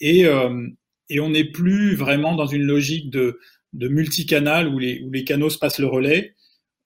et, 0.00 0.26
euh, 0.26 0.66
et 1.08 1.20
on 1.20 1.30
n'est 1.30 1.44
plus 1.44 1.94
vraiment 1.94 2.34
dans 2.34 2.46
une 2.46 2.64
logique 2.64 3.10
de 3.10 3.38
de 3.76 3.88
multicanal 3.88 4.68
où 4.68 4.78
les, 4.78 5.02
où 5.02 5.10
les 5.10 5.24
canaux 5.24 5.50
se 5.50 5.58
passent 5.58 5.78
le 5.78 5.86
relais. 5.86 6.34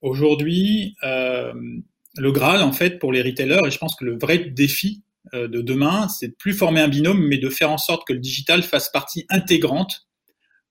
Aujourd'hui, 0.01 0.95
euh, 1.03 1.53
le 2.17 2.31
Graal, 2.31 2.61
en 2.61 2.71
fait, 2.71 2.99
pour 2.99 3.13
les 3.13 3.21
retailers, 3.21 3.65
et 3.65 3.71
je 3.71 3.77
pense 3.77 3.95
que 3.95 4.05
le 4.05 4.17
vrai 4.17 4.39
défi 4.39 5.03
euh, 5.33 5.47
de 5.47 5.61
demain, 5.61 6.07
c'est 6.07 6.29
de 6.29 6.33
plus 6.33 6.53
former 6.53 6.81
un 6.81 6.87
binôme, 6.87 7.25
mais 7.25 7.37
de 7.37 7.49
faire 7.49 7.71
en 7.71 7.77
sorte 7.77 8.05
que 8.07 8.13
le 8.13 8.19
digital 8.19 8.63
fasse 8.63 8.89
partie 8.89 9.25
intégrante 9.29 10.07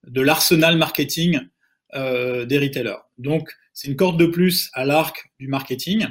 de 0.06 0.20
l'arsenal 0.20 0.76
marketing 0.76 1.40
euh, 1.94 2.44
des 2.44 2.58
retailers. 2.58 2.98
Donc, 3.18 3.50
c'est 3.72 3.88
une 3.88 3.96
corde 3.96 4.18
de 4.18 4.26
plus 4.26 4.70
à 4.74 4.84
l'arc 4.84 5.30
du 5.38 5.48
marketing, 5.48 6.06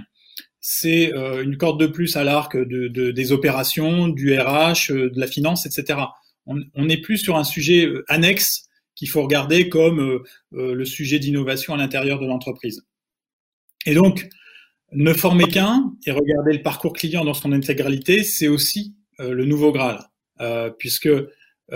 c'est 0.61 1.13
euh, 1.13 1.43
une 1.43 1.57
corde 1.57 1.79
de 1.79 1.87
plus 1.87 2.17
à 2.17 2.23
l'arc 2.23 2.57
de, 2.57 2.87
de, 2.87 3.11
des 3.11 3.31
opérations, 3.31 4.07
du 4.07 4.37
RH, 4.37 4.91
de 4.91 5.19
la 5.19 5.27
finance, 5.27 5.65
etc. 5.65 5.99
On 6.45 6.85
n'est 6.85 6.97
plus 6.97 7.19
sur 7.19 7.37
un 7.37 7.43
sujet 7.43 7.87
annexe 8.07 8.63
qu'il 8.95 9.07
faut 9.07 9.21
regarder 9.21 9.69
comme 9.69 10.23
le 10.51 10.85
sujet 10.85 11.19
d'innovation 11.19 11.75
à 11.75 11.77
l'intérieur 11.77 12.19
de 12.19 12.25
l'entreprise. 12.25 12.87
Et 13.85 13.93
donc, 13.93 14.27
ne 14.93 15.13
former 15.13 15.47
qu'un 15.47 15.93
et 16.05 16.11
regarder 16.11 16.53
le 16.53 16.61
parcours 16.61 16.93
client 16.93 17.23
dans 17.23 17.33
son 17.33 17.51
intégralité, 17.51 18.23
c'est 18.23 18.47
aussi 18.47 18.95
euh, 19.19 19.33
le 19.33 19.45
nouveau 19.45 19.71
Graal, 19.71 19.99
puisque 20.77 21.09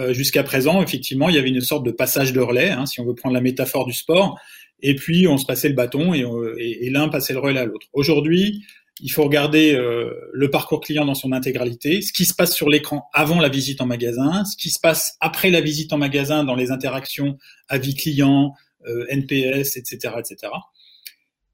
jusqu'à 0.10 0.42
présent, 0.42 0.82
effectivement, 0.82 1.30
il 1.30 1.36
y 1.36 1.38
avait 1.38 1.50
une 1.50 1.62
sorte 1.62 1.86
de 1.86 1.92
passage 1.92 2.34
de 2.34 2.40
relais, 2.40 2.72
hein, 2.72 2.88
si 2.88 3.00
on 3.00 3.06
veut 3.06 3.14
prendre 3.14 3.36
la 3.36 3.42
métaphore 3.42 3.86
du 3.86 3.94
sport, 3.94 4.40
et 4.84 4.96
puis 4.96 5.28
on 5.28 5.38
se 5.38 5.46
passait 5.46 5.70
le 5.70 5.76
bâton 5.76 6.14
et, 6.14 6.90
l'un 6.90 7.08
passait 7.10 7.34
le 7.34 7.40
relais 7.40 7.60
à 7.60 7.66
l'autre. 7.66 7.88
Aujourd'hui, 7.94 8.64
il 9.02 9.12
faut 9.12 9.24
regarder 9.24 9.74
euh, 9.74 10.14
le 10.32 10.52
parcours 10.52 10.82
client 10.82 11.06
dans 11.06 11.16
son 11.16 11.32
intégralité, 11.32 12.02
ce 12.02 12.14
qui 12.14 12.26
se 12.26 12.36
passe 12.36 12.54
sur 12.54 12.70
l'écran 12.70 13.10
avant 13.14 13.40
la 13.40 13.50
visite 13.50 13.82
en 13.82 13.88
magasin, 13.88 14.46
ce 14.46 14.56
qui 14.56 14.70
se 14.70 14.80
passe 14.80 15.18
après 15.20 15.50
la 15.50 15.62
visite 15.62 15.94
en 15.94 15.98
magasin 15.98 16.44
dans 16.44 16.56
les 16.56 16.70
interactions 16.70 17.38
avis 17.70 17.96
client, 17.96 18.54
euh, 18.86 19.06
NPS, 19.10 19.78
etc., 19.78 20.16
etc. 20.20 20.54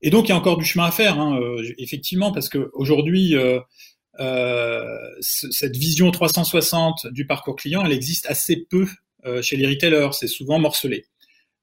Et 0.02 0.10
donc 0.10 0.28
il 0.28 0.30
y 0.30 0.32
a 0.34 0.38
encore 0.38 0.58
du 0.58 0.66
chemin 0.66 0.86
à 0.86 0.92
faire, 0.92 1.20
hein, 1.20 1.40
euh, 1.40 1.64
effectivement, 1.78 2.32
parce 2.32 2.50
que 2.50 2.70
aujourd'hui 2.74 3.36
euh, 3.36 3.60
cette 5.22 5.76
vision 5.76 6.12
360 6.12 7.08
du 7.08 7.26
parcours 7.26 7.56
client, 7.56 7.84
elle 7.86 7.92
existe 7.92 8.26
assez 8.28 8.66
peu 8.70 8.88
chez 9.42 9.58
les 9.58 9.68
retailers, 9.68 10.14
c'est 10.14 10.28
souvent 10.28 10.60
morcelé. 10.60 11.06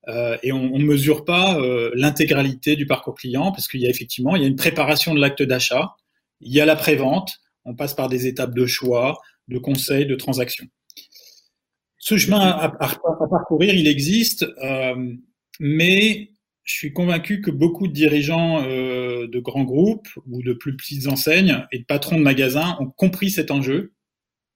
Euh, 0.09 0.37
et 0.43 0.53
on 0.53 0.79
ne 0.79 0.85
mesure 0.85 1.25
pas 1.25 1.59
euh, 1.59 1.91
l'intégralité 1.95 2.77
du 2.77 2.87
parcours 2.87 3.17
client 3.17 3.51
parce 3.51 3.67
qu'il 3.67 3.81
y 3.81 3.87
a 3.87 3.91
effectivement 3.91 4.37
il 4.37 4.43
y 4.43 4.45
a 4.45 4.49
une 4.49 4.57
préparation 4.57 5.15
de 5.15 5.21
l'acte 5.21 5.43
d'achat 5.43 5.97
Il 6.41 6.53
y 6.53 6.61
a 6.61 6.67
la 6.67 6.77
prévente, 6.77 7.41
on 7.65 7.75
passe 7.75 7.95
par 7.95 8.09
des 8.09 8.27
étapes 8.27 8.55
de 8.55 8.67
choix, 8.67 9.21
de 9.49 9.59
conseils, 9.59 10.07
de 10.07 10.15
transactions. 10.15 10.67
Ce 11.99 12.17
chemin 12.17 12.39
à, 12.39 12.69
parcourir, 12.69 13.75
il 13.75 13.89
existe, 13.89 14.47
euh, 14.63 15.13
mais 15.59 16.31
je 16.67 16.75
suis 16.75 16.93
convaincu 16.93 17.41
que 17.41 17.51
beaucoup 17.51 17.87
de 17.87 17.93
dirigeants 17.93 18.63
euh, 18.63 19.29
de 19.29 19.39
grands 19.39 19.65
groupes 19.65 20.09
ou 20.27 20.43
de 20.43 20.53
plus 20.53 20.77
petites 20.77 21.07
enseignes 21.07 21.65
et 21.71 21.79
de 21.79 21.85
patrons 21.85 22.19
de 22.19 22.23
magasins 22.23 22.77
ont 22.81 22.91
compris 22.91 23.31
cet 23.31 23.51
enjeu, 23.51 23.95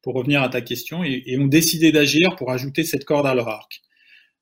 pour 0.03 0.15
revenir 0.15 0.43
à 0.43 0.49
ta 0.49 0.61
question, 0.61 1.05
et, 1.05 1.39
ont 1.39 1.47
décidé 1.47 1.93
d'agir 1.93 2.35
pour 2.37 2.51
ajouter 2.51 2.85
cette 2.85 3.05
corde 3.05 3.27
à 3.27 3.35
leur 3.35 3.49
arc. 3.49 3.81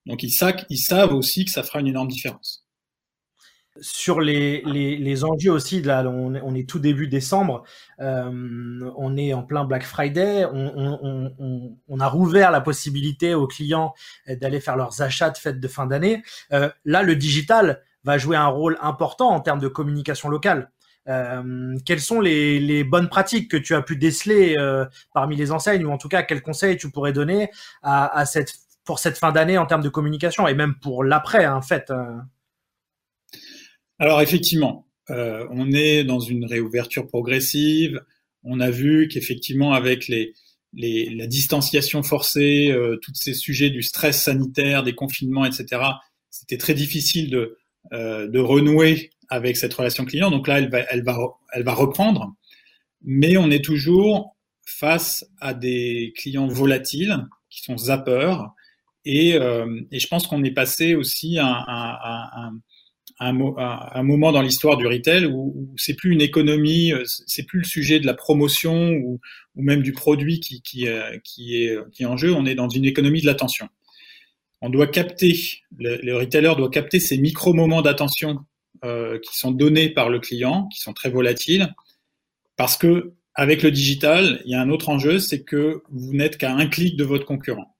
Donc 0.06 0.22
ils 0.22 0.30
savent 0.30 1.12
aussi 1.12 1.44
que 1.44 1.50
ça 1.50 1.62
fera 1.62 1.80
une 1.80 1.88
énorme 1.88 2.08
différence 2.08 2.67
sur 3.80 4.20
les, 4.20 4.62
les, 4.62 5.24
enjeux 5.24 5.52
aussi, 5.52 5.82
là, 5.82 6.04
on, 6.06 6.54
est 6.54 6.68
tout 6.68 6.78
début 6.78 7.08
décembre, 7.08 7.64
euh, 8.00 8.90
on 8.96 9.16
est 9.16 9.32
en 9.32 9.42
plein 9.42 9.64
Black 9.64 9.84
Friday, 9.84 10.44
on, 10.46 12.00
a 12.00 12.08
rouvert 12.08 12.50
la 12.50 12.60
possibilité 12.60 13.34
aux 13.34 13.46
clients 13.46 13.94
d'aller 14.28 14.60
faire 14.60 14.76
leurs 14.76 15.02
achats 15.02 15.30
de 15.30 15.36
fêtes 15.36 15.60
de 15.60 15.68
fin 15.68 15.86
d'année. 15.86 16.22
Euh, 16.52 16.68
là, 16.84 17.02
le 17.02 17.16
digital 17.16 17.82
va 18.04 18.18
jouer 18.18 18.36
un 18.36 18.46
rôle 18.46 18.78
important 18.80 19.28
en 19.28 19.40
termes 19.40 19.60
de 19.60 19.68
communication 19.68 20.28
locale. 20.28 20.70
Euh, 21.08 21.74
quelles 21.86 22.00
sont 22.00 22.20
les, 22.20 22.84
bonnes 22.84 23.08
pratiques 23.08 23.50
que 23.50 23.56
tu 23.56 23.74
as 23.74 23.82
pu 23.82 23.96
déceler 23.96 24.56
parmi 25.14 25.36
les 25.36 25.52
enseignes, 25.52 25.84
ou 25.84 25.90
en 25.90 25.98
tout 25.98 26.08
cas, 26.08 26.22
quels 26.22 26.42
conseils 26.42 26.76
tu 26.76 26.90
pourrais 26.90 27.12
donner 27.12 27.50
à, 27.82 28.24
cette, 28.26 28.54
pour 28.84 28.98
cette 28.98 29.18
fin 29.18 29.32
d'année 29.32 29.58
en 29.58 29.66
termes 29.66 29.82
de 29.82 29.88
communication, 29.88 30.48
et 30.48 30.54
même 30.54 30.74
pour 30.80 31.04
l'après, 31.04 31.46
en 31.46 31.62
fait 31.62 31.92
alors 33.98 34.20
effectivement, 34.20 34.86
euh, 35.10 35.46
on 35.50 35.72
est 35.72 36.04
dans 36.04 36.20
une 36.20 36.44
réouverture 36.44 37.06
progressive. 37.06 38.00
On 38.44 38.60
a 38.60 38.70
vu 38.70 39.08
qu'effectivement, 39.08 39.72
avec 39.72 40.08
les, 40.08 40.34
les, 40.74 41.10
la 41.10 41.26
distanciation 41.26 42.02
forcée, 42.02 42.70
euh, 42.70 42.98
tous 43.02 43.14
ces 43.14 43.34
sujets 43.34 43.70
du 43.70 43.82
stress 43.82 44.22
sanitaire, 44.22 44.82
des 44.82 44.94
confinements, 44.94 45.44
etc., 45.44 45.82
c'était 46.30 46.58
très 46.58 46.74
difficile 46.74 47.30
de, 47.30 47.56
euh, 47.92 48.28
de 48.28 48.38
renouer 48.38 49.10
avec 49.28 49.56
cette 49.56 49.74
relation 49.74 50.04
client. 50.04 50.30
Donc 50.30 50.46
là, 50.46 50.58
elle 50.58 50.70
va, 50.70 50.80
elle, 50.90 51.02
va, 51.02 51.18
elle 51.52 51.64
va 51.64 51.74
reprendre. 51.74 52.34
Mais 53.02 53.36
on 53.36 53.50
est 53.50 53.64
toujours 53.64 54.36
face 54.66 55.26
à 55.40 55.54
des 55.54 56.12
clients 56.16 56.48
volatiles 56.48 57.26
qui 57.50 57.62
sont 57.62 57.78
zappeurs. 57.78 58.52
Et, 59.04 59.34
euh, 59.34 59.80
et 59.90 59.98
je 59.98 60.06
pense 60.08 60.26
qu'on 60.26 60.44
est 60.44 60.50
passé 60.50 60.94
aussi 60.94 61.38
à, 61.38 61.46
à, 61.46 62.46
à, 62.46 62.50
un, 63.20 64.02
moment 64.02 64.32
dans 64.32 64.42
l'histoire 64.42 64.76
du 64.76 64.86
retail 64.86 65.26
où, 65.26 65.74
c'est 65.76 65.94
plus 65.94 66.12
une 66.12 66.20
économie, 66.20 66.92
euh, 66.92 67.02
c'est 67.26 67.44
plus 67.44 67.60
le 67.60 67.64
sujet 67.64 68.00
de 68.00 68.06
la 68.06 68.14
promotion 68.14 68.92
ou, 68.92 69.20
même 69.56 69.82
du 69.82 69.92
produit 69.92 70.40
euh, 70.86 71.18
qui, 71.24 71.64
est, 71.64 72.04
en 72.04 72.16
jeu. 72.16 72.32
On 72.32 72.46
est 72.46 72.54
dans 72.54 72.68
une 72.68 72.84
économie 72.84 73.20
de 73.20 73.26
l'attention. 73.26 73.68
On 74.60 74.70
doit 74.70 74.86
capter, 74.86 75.36
le, 75.76 75.98
le, 76.02 76.16
retailer 76.16 76.54
doit 76.56 76.70
capter 76.70 77.00
ces 77.00 77.18
micro 77.18 77.52
moments 77.52 77.82
d'attention 77.82 78.38
euh, 78.84 79.18
qui 79.18 79.36
sont 79.36 79.50
donnés 79.50 79.88
par 79.88 80.08
le 80.08 80.20
client, 80.20 80.68
qui 80.68 80.80
sont 80.80 80.92
très 80.92 81.10
volatiles, 81.10 81.74
parce 82.56 82.76
que 82.76 83.14
avec 83.34 83.62
le 83.62 83.72
digital, 83.72 84.40
il 84.44 84.52
y 84.52 84.54
a 84.54 84.60
un 84.60 84.70
autre 84.70 84.88
enjeu, 84.88 85.18
c'est 85.18 85.42
que 85.42 85.82
vous 85.90 86.12
n'êtes 86.12 86.38
qu'à 86.38 86.52
un 86.52 86.66
clic 86.66 86.96
de 86.96 87.04
votre 87.04 87.24
concurrent. 87.24 87.76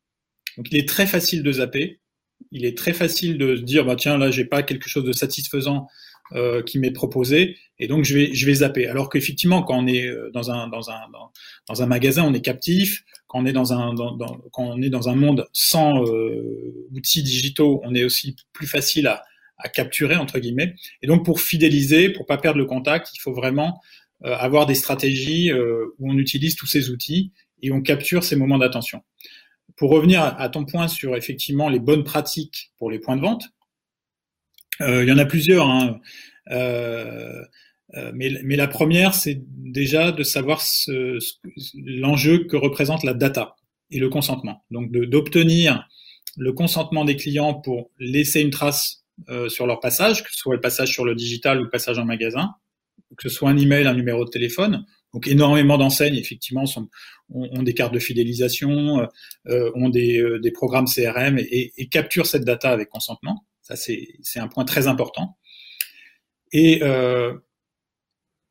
Donc 0.57 0.67
il 0.73 0.77
est 0.77 0.89
très 0.89 1.07
facile 1.07 1.45
de 1.45 1.53
zapper 1.53 2.01
il 2.51 2.65
est 2.65 2.77
très 2.77 2.93
facile 2.93 3.39
de 3.39 3.57
se 3.57 3.63
dire 3.63 3.85
bah 3.85 3.97
tiens 3.97 4.19
là 4.19 4.31
j'ai 4.31 4.45
pas 4.45 4.63
quelque 4.63 4.89
chose 4.89 5.05
de 5.05 5.13
satisfaisant 5.13 5.87
euh, 6.35 6.63
qui 6.63 6.79
m'est 6.79 6.91
proposé 6.91 7.57
et 7.79 7.89
donc 7.89 8.05
je 8.05 8.15
vais 8.15 8.35
je 8.35 8.47
vais 8.47 8.55
zapper. 8.55 8.87
Alors 8.87 9.09
qu'effectivement 9.09 9.63
quand 9.63 9.79
on 9.79 9.87
est 9.87 10.07
euh, 10.07 10.31
dans 10.33 10.51
un 10.51 10.69
dans 10.69 10.91
un 10.91 11.01
dans, 11.69 11.83
un 11.83 11.87
magasin 11.87 12.25
on 12.25 12.35
est 12.35 12.43
captif. 12.43 13.03
Quand 13.29 13.41
on 13.41 13.47
est 13.47 13.53
dans 13.53 13.73
un 13.73 13.95
dans, 13.95 15.09
un 15.09 15.15
monde 15.15 15.47
sans 15.53 16.05
euh, 16.05 16.87
outils 16.93 17.23
digitaux 17.23 17.81
on 17.85 17.95
est 17.95 18.05
aussi 18.05 18.37
plus 18.53 18.67
facile 18.67 19.07
à, 19.07 19.25
à 19.59 19.69
capturer 19.69 20.17
entre 20.17 20.39
guillemets. 20.39 20.75
Et 21.03 21.07
donc 21.07 21.25
pour 21.25 21.41
fidéliser, 21.41 22.11
pour 22.11 22.27
pas 22.27 22.39
perdre 22.39 22.59
le 22.59 22.67
contact, 22.67 23.11
il 23.15 23.21
faut 23.21 23.33
vraiment 23.33 23.81
avoir 24.23 24.67
des 24.67 24.75
stratégies 24.75 25.53
où 25.53 26.11
on 26.11 26.19
utilise 26.19 26.57
tous 26.57 26.67
ces 26.67 26.91
outils 26.91 27.33
et 27.63 27.71
on 27.71 27.81
capture 27.81 28.25
ces 28.25 28.35
moments 28.35 28.59
d'attention 28.59 29.03
pour 29.79 29.91
revenir 29.91 30.23
à 30.23 30.49
ton 30.49 30.65
point 30.65 30.89
sur 30.89 31.17
effectivement 31.17 31.69
les 31.69 31.79
bonnes 31.79 32.05
pratiques 32.05 32.73
pour 32.79 32.91
les 32.91 32.99
points 32.99 33.17
de 33.17 33.23
vente, 33.23 33.45
euh, 34.81 35.05
il 35.05 35.09
y 35.09 35.13
en 35.13 35.19
a 35.19 35.25
plusieurs. 35.25 35.69
Hein. 35.69 36.01
Euh, 36.51 37.43
euh, 37.95 38.13
mais, 38.15 38.31
mais, 38.45 38.57
la 38.57 38.69
première, 38.69 39.15
c'est 39.15 39.41
déjà 39.47 40.13
de 40.13 40.23
savoir 40.23 40.61
ce, 40.61 41.19
l'enjeu 41.75 42.45
que 42.45 42.57
représente 42.57 43.03
la 43.03 43.15
data 43.15 43.57
et 43.91 43.99
le 43.99 44.11
consentement. 44.11 44.65
Donc 44.71 44.91
d'obtenir 44.91 45.89
le 46.37 46.53
consentement 46.53 47.05
des 47.05 47.17
clients 47.17 47.55
pour 47.55 47.91
laisser 47.99 48.43
une 48.43 48.51
trace 48.51 49.05
euh, 49.29 49.49
sur 49.49 49.67
leur 49.67 49.81
passage, 49.81 50.23
que 50.23 50.31
ce 50.31 50.39
soit 50.39 50.55
le 50.55 50.61
passage 50.61 50.93
sur 50.93 51.05
le 51.05 51.15
digital 51.15 51.61
ou 51.61 51.65
le 51.65 51.71
passage 51.71 51.99
en 51.99 52.05
magasin, 52.05 52.55
que 53.17 53.29
ce 53.29 53.35
soit 53.35 53.49
un 53.49 53.57
email, 53.57 53.87
un 53.87 53.95
numéro 53.95 54.25
de 54.25 54.31
téléphone, 54.31 54.85
donc 55.15 55.27
énormément 55.27 55.79
d'enseignes, 55.79 56.17
effectivement, 56.17 56.67
sont, 56.67 56.89
ont, 57.31 57.63
des 57.63 57.75
cartes 57.75 57.95
de 57.95 57.99
fidélisation, 57.99 59.01
euh, 59.01 59.07
euh 59.47 59.71
ont 59.75 59.89
des, 59.89 60.21
euh, 60.21 60.39
des, 60.39 60.51
programmes 60.51 60.87
CRM 60.87 61.39
et, 61.39 61.73
et, 61.77 61.89
capturent 61.89 62.27
cette 62.27 62.45
data 62.45 62.71
avec 62.71 62.89
consentement. 62.89 63.47
Ça, 63.63 63.77
c'est 63.77 64.41
un 64.41 64.49
point 64.49 64.65
très 64.65 64.87
important. 64.87 65.37
Et 66.53 66.83
euh, 66.83 67.35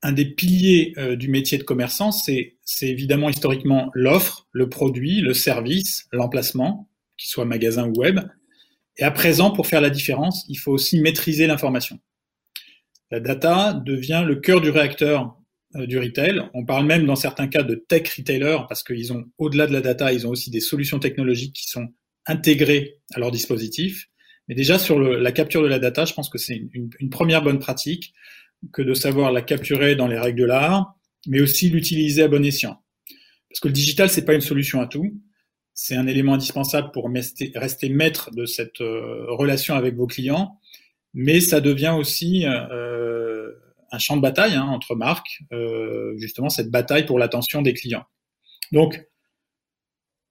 un 0.03 0.11
des 0.11 0.25
piliers 0.25 0.93
euh, 0.97 1.15
du 1.15 1.27
métier 1.27 1.57
de 1.57 1.63
commerçant, 1.63 2.11
c'est 2.11 2.55
évidemment 2.81 3.29
historiquement 3.29 3.89
l'offre, 3.93 4.47
le 4.51 4.69
produit, 4.69 5.21
le 5.21 5.33
service, 5.33 6.07
l'emplacement, 6.11 6.89
qu'il 7.17 7.29
soit 7.29 7.45
magasin 7.45 7.87
ou 7.87 7.93
web. 7.99 8.19
Et 8.97 9.03
à 9.03 9.11
présent, 9.11 9.51
pour 9.51 9.67
faire 9.67 9.81
la 9.81 9.89
différence, 9.89 10.45
il 10.49 10.55
faut 10.55 10.71
aussi 10.71 10.99
maîtriser 11.01 11.47
l'information. 11.47 11.99
La 13.09 13.19
data 13.19 13.73
devient 13.73 14.23
le 14.25 14.35
cœur 14.35 14.61
du 14.61 14.69
réacteur 14.69 15.36
du 15.85 15.99
retail. 15.99 16.41
On 16.53 16.65
parle 16.65 16.85
même 16.85 17.05
dans 17.05 17.15
certains 17.15 17.47
cas 17.47 17.63
de 17.63 17.75
tech 17.75 18.09
retailer 18.17 18.57
parce 18.67 18.83
qu'ils 18.83 19.13
ont, 19.13 19.25
au-delà 19.37 19.67
de 19.67 19.73
la 19.73 19.81
data, 19.81 20.11
ils 20.13 20.25
ont 20.25 20.31
aussi 20.31 20.49
des 20.49 20.59
solutions 20.59 20.99
technologiques 20.99 21.53
qui 21.53 21.67
sont 21.67 21.87
intégrées 22.25 22.97
à 23.13 23.19
leur 23.19 23.31
dispositif. 23.31 24.07
Mais 24.47 24.55
déjà 24.55 24.79
sur 24.79 24.99
la 24.99 25.31
capture 25.31 25.61
de 25.61 25.67
la 25.67 25.79
data, 25.79 26.05
je 26.05 26.13
pense 26.13 26.29
que 26.29 26.37
c'est 26.37 26.61
une, 26.73 27.09
première 27.09 27.41
bonne 27.41 27.59
pratique 27.59 28.13
que 28.71 28.81
de 28.81 28.93
savoir 28.93 29.31
la 29.31 29.41
capturer 29.41 29.95
dans 29.95 30.07
les 30.07 30.17
règles 30.17 30.39
de 30.39 30.45
l'art, 30.45 30.95
mais 31.27 31.41
aussi 31.41 31.69
l'utiliser 31.69 32.23
à 32.23 32.27
bon 32.27 32.43
escient. 32.45 32.81
Parce 33.49 33.59
que 33.59 33.67
le 33.67 33.73
digital, 33.73 34.09
c'est 34.09 34.25
pas 34.25 34.33
une 34.33 34.41
solution 34.41 34.81
à 34.81 34.87
tout. 34.87 35.19
C'est 35.73 35.95
un 35.95 36.07
élément 36.07 36.33
indispensable 36.33 36.91
pour 36.91 37.09
rester, 37.09 37.51
rester 37.55 37.89
maître 37.89 38.31
de 38.31 38.45
cette 38.45 38.81
euh, 38.81 39.25
relation 39.29 39.75
avec 39.75 39.95
vos 39.95 40.07
clients, 40.07 40.59
mais 41.13 41.39
ça 41.39 41.61
devient 41.61 41.95
aussi 41.97 42.45
euh, 42.45 43.26
un 43.91 43.99
champ 43.99 44.17
de 44.17 44.21
bataille 44.21 44.55
hein, 44.55 44.65
entre 44.65 44.95
marques, 44.95 45.41
euh, 45.51 46.13
justement 46.17 46.49
cette 46.49 46.69
bataille 46.69 47.05
pour 47.05 47.19
l'attention 47.19 47.61
des 47.61 47.73
clients. 47.73 48.05
Donc, 48.71 49.05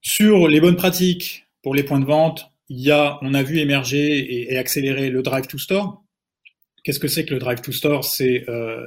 sur 0.01 0.49
les 0.49 0.61
bonnes 0.61 0.77
pratiques 0.77 1.47
pour 1.63 1.75
les 1.75 1.83
points 1.83 2.01
de 2.01 2.05
vente, 2.05 2.53
il 2.69 2.81
y 2.81 2.91
a, 2.91 3.19
on 3.23 3.35
a 3.35 3.43
vu 3.43 3.59
émerger 3.59 4.51
et, 4.53 4.57
accélérer 4.57 5.11
le 5.11 5.23
drive 5.23 5.47
to 5.47 5.59
store. 5.59 6.03
Qu'est-ce 6.85 7.01
que 7.01 7.09
c'est 7.09 7.25
que 7.25 7.35
le 7.35 7.41
drive 7.41 7.61
to 7.61 7.73
store? 7.73 8.05
C'est 8.05 8.49
euh, 8.49 8.87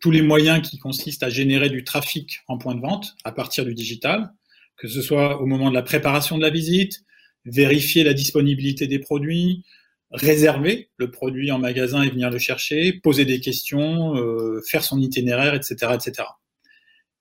tous 0.00 0.10
les 0.10 0.22
moyens 0.22 0.68
qui 0.68 0.78
consistent 0.78 1.22
à 1.22 1.30
générer 1.30 1.70
du 1.70 1.84
trafic 1.84 2.40
en 2.46 2.58
point 2.58 2.74
de 2.74 2.80
vente 2.80 3.16
à 3.24 3.32
partir 3.32 3.64
du 3.64 3.74
digital, 3.74 4.30
que 4.76 4.86
ce 4.86 5.02
soit 5.02 5.40
au 5.40 5.46
moment 5.46 5.70
de 5.70 5.74
la 5.74 5.82
préparation 5.82 6.36
de 6.36 6.42
la 6.42 6.50
visite, 6.50 7.02
vérifier 7.44 8.04
la 8.04 8.14
disponibilité 8.14 8.86
des 8.86 8.98
produits, 8.98 9.64
réserver 10.10 10.90
le 10.96 11.10
produit 11.10 11.50
en 11.50 11.58
magasin 11.58 12.02
et 12.02 12.10
venir 12.10 12.30
le 12.30 12.38
chercher, 12.38 12.92
poser 12.92 13.24
des 13.24 13.40
questions, 13.40 14.16
euh, 14.16 14.60
faire 14.68 14.82
son 14.82 15.00
itinéraire, 15.00 15.54
etc., 15.54 15.92
etc. 15.94 16.28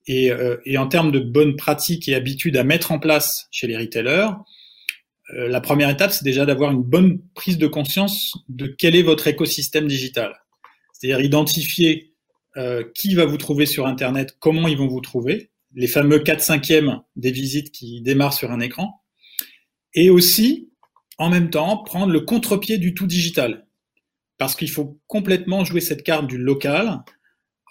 Et, 0.08 0.32
euh, 0.32 0.58
et, 0.66 0.78
en 0.78 0.88
termes 0.88 1.12
de 1.12 1.20
bonnes 1.20 1.58
pratiques 1.58 2.08
et 2.08 2.16
habitudes 2.16 2.56
à 2.56 2.64
mettre 2.64 2.94
en 2.94 3.00
place 3.00 3.48
chez 3.52 3.68
les 3.68 3.78
retailers, 3.78 4.30
euh, 5.34 5.48
la 5.48 5.60
première 5.60 5.90
étape, 5.90 6.12
c'est 6.12 6.24
déjà 6.24 6.46
d'avoir 6.46 6.72
une 6.72 6.84
bonne 6.84 7.20
prise 7.34 7.58
de 7.58 7.68
conscience 7.68 8.38
de 8.48 8.68
quel 8.68 8.96
est 8.96 9.04
votre 9.04 9.28
écosystème 9.28 9.88
digital. 9.88 10.36
C'est-à-dire 10.94 11.20
identifier 11.20 12.14
euh, 12.56 12.84
qui 12.96 13.14
va 13.16 13.26
vous 13.26 13.38
trouver 13.38 13.66
sur 13.66 13.86
Internet, 13.86 14.38
comment 14.40 14.68
ils 14.68 14.78
vont 14.78 14.88
vous 14.88 15.02
trouver, 15.02 15.52
les 15.76 15.88
fameux 15.88 16.20
4 16.20 16.42
cinquièmes 16.42 17.02
des 17.16 17.32
visites 17.32 17.72
qui 17.72 18.02
démarrent 18.02 18.34
sur 18.34 18.52
un 18.52 18.62
écran, 18.62 19.02
et 19.94 20.10
aussi 20.10 20.67
en 21.18 21.30
même 21.30 21.50
temps 21.50 21.84
prendre 21.84 22.12
le 22.12 22.22
contre-pied 22.22 22.78
du 22.78 22.94
tout 22.94 23.08
digital. 23.08 23.66
Parce 24.38 24.56
qu'il 24.56 24.70
faut 24.70 25.00
complètement 25.08 25.66
jouer 25.66 25.82
cette 25.82 26.04
carte 26.04 26.28
du 26.28 26.38
local 26.38 27.02